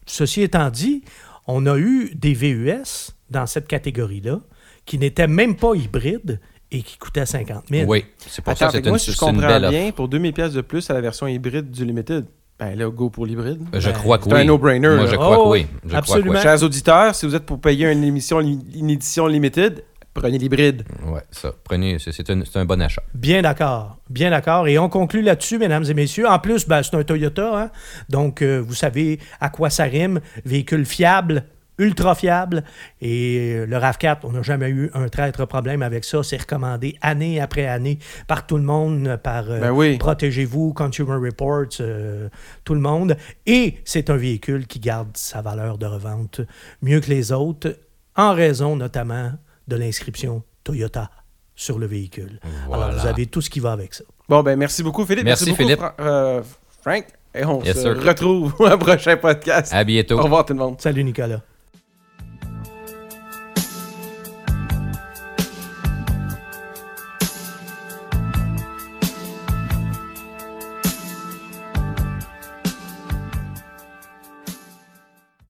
ceci 0.07 0.43
étant 0.43 0.71
dit, 0.71 1.03
on 1.47 1.67
a 1.67 1.77
eu 1.79 2.13
des 2.15 2.35
VUS 2.35 3.13
dans 3.31 3.47
cette 3.47 3.67
catégorie-là 3.69 4.41
qui 4.87 4.99
n'étaient 4.99 5.29
même 5.29 5.57
pas 5.57 5.75
hybrides 5.75 6.41
et 6.73 6.83
qui 6.83 6.99
coûtaient 6.99 7.27
50 7.27 7.65
000. 7.71 7.89
Oui, 7.91 8.05
c'est 8.19 8.43
pour 8.43 8.53
Attends, 8.53 8.71
ça 8.71 8.81
que 8.81 8.89
moi, 8.89 8.93
une, 8.97 8.99
si 8.99 9.13
je 9.13 9.17
une 9.17 9.19
comprends 9.19 9.57
offre. 9.57 9.71
bien, 9.71 9.91
pour 9.93 10.09
2000 10.09 10.33
pièces 10.33 10.53
de 10.53 10.61
plus 10.61 10.89
à 10.91 10.95
la 10.95 11.01
version 11.01 11.27
hybride 11.27 11.71
du 11.71 11.85
Limited, 11.85 12.27
ben 12.61 12.79
là, 12.79 12.89
go 12.91 13.09
pour 13.11 13.25
l'hybride. 13.27 13.61
Je 13.73 13.79
Ben, 13.89 13.93
crois 13.95 14.19
que 14.19 14.25
c'est 14.25 14.35
oui. 14.35 14.41
un 14.43 14.45
no-brainer, 14.45 14.89
Moi, 14.97 15.07
je 15.07 15.17
crois 15.17 15.39
Oh, 15.41 15.45
que 15.47 15.51
oui. 15.51 15.61
oui, 15.61 15.67
Je 15.85 15.89
crois 15.89 15.91
que 15.91 15.97
absolument. 15.97 16.33
oui. 16.35 16.41
Chers 16.43 16.63
auditeurs, 16.63 17.15
si 17.15 17.27
vous 17.27 17.35
êtes 17.35 17.47
pour 17.47 17.61
payer 17.61 17.91
une 17.91 18.05
émission, 18.05 18.41
une 18.41 18.91
édition 18.91 19.27
limited, 19.27 19.83
prenez 20.13 20.37
l'hybride. 20.39 20.85
Ouais, 21.07 21.23
ça. 21.31 21.53
Prenez, 21.65 21.99
c'est, 21.99 22.13
c'est 22.13 22.29
un, 22.31 22.43
c'est 22.45 22.59
un 22.59 22.65
bon 22.67 22.81
achat. 22.83 23.03
Bien 23.15 23.43
d'accord, 23.43 23.97
bien 24.11 24.31
d'accord. 24.31 24.69
Et 24.69 24.79
on 24.79 24.89
conclut 24.89 25.23
là-dessus, 25.23 25.57
mesdames 25.59 25.85
et 25.89 25.95
messieurs. 25.95 26.29
En 26.29 26.39
plus, 26.39 26.69
ben, 26.69 26.83
c'est 26.83 26.95
un 26.97 27.03
Toyota, 27.03 27.59
hein. 27.63 27.71
donc 28.11 28.43
euh, 28.43 28.59
vous 28.59 28.75
savez 28.75 29.19
à 29.41 29.49
quoi 29.49 29.71
ça 29.71 29.85
rime. 29.85 30.21
Véhicule 30.45 30.85
fiable, 30.85 31.45
ultra 31.81 32.15
fiable. 32.15 32.63
Et 33.01 33.55
euh, 33.57 33.67
le 33.67 33.77
RAV4, 33.77 34.19
on 34.23 34.33
n'a 34.33 34.43
jamais 34.43 34.69
eu 34.69 34.91
un 34.95 35.09
traître 35.09 35.45
problème 35.47 35.83
avec 35.83 36.05
ça. 36.05 36.23
C'est 36.23 36.37
recommandé 36.43 36.97
année 37.01 37.41
après 37.41 37.67
année 37.67 37.99
par 38.29 38.47
tout 38.47 38.57
le 38.57 38.63
monde, 38.63 39.19
par 39.23 39.51
euh, 39.51 39.59
Ben 39.61 39.71
oui. 39.73 39.99
Protégez-vous, 39.99 40.73
Consumer 40.75 41.17
Reports, 41.17 41.79
euh, 41.81 42.29
tout 42.65 42.75
le 42.75 42.81
monde. 42.81 43.17
Et 43.47 43.79
c'est 43.85 44.11
un 44.11 44.17
véhicule 44.17 44.67
qui 44.69 44.79
garde 44.79 45.17
sa 45.17 45.41
valeur 45.43 45.79
de 45.79 45.87
revente 45.87 46.41
mieux 46.83 47.01
que 47.01 47.09
les 47.11 47.33
autres, 47.33 47.77
en 48.17 48.35
raison 48.35 48.77
notamment 48.77 49.33
de 49.67 49.77
l'inscription 49.77 50.43
Toyota 50.63 51.11
sur 51.57 51.79
le 51.79 51.87
véhicule. 51.87 52.39
Alors, 52.73 52.93
vous 52.93 53.07
avez 53.07 53.27
tout 53.27 53.41
ce 53.41 53.51
qui 53.51 53.61
va 53.61 53.73
avec 53.73 53.95
ça. 53.95 54.05
Bon, 54.29 54.43
ben 54.43 54.57
merci 54.59 54.83
beaucoup, 54.83 55.05
Philippe. 55.05 55.25
Merci, 55.25 55.47
beaucoup, 55.51 55.57
Philippe. 55.63 55.79
Fra- 55.79 55.95
euh, 56.01 56.43
Frank. 56.83 57.05
Et 57.35 57.45
on 57.45 57.63
Yes, 57.63 57.77
se 57.77 57.83
sir. 57.83 58.03
retrouve 58.03 58.55
au 58.59 58.77
prochain 58.79 59.17
podcast. 59.17 59.73
À 59.73 59.85
bientôt. 59.85 60.19
Au 60.19 60.23
revoir 60.23 60.45
tout 60.45 60.53
le 60.53 60.59
monde. 60.59 60.81
Salut, 60.81 61.05
Nicolas. 61.05 61.41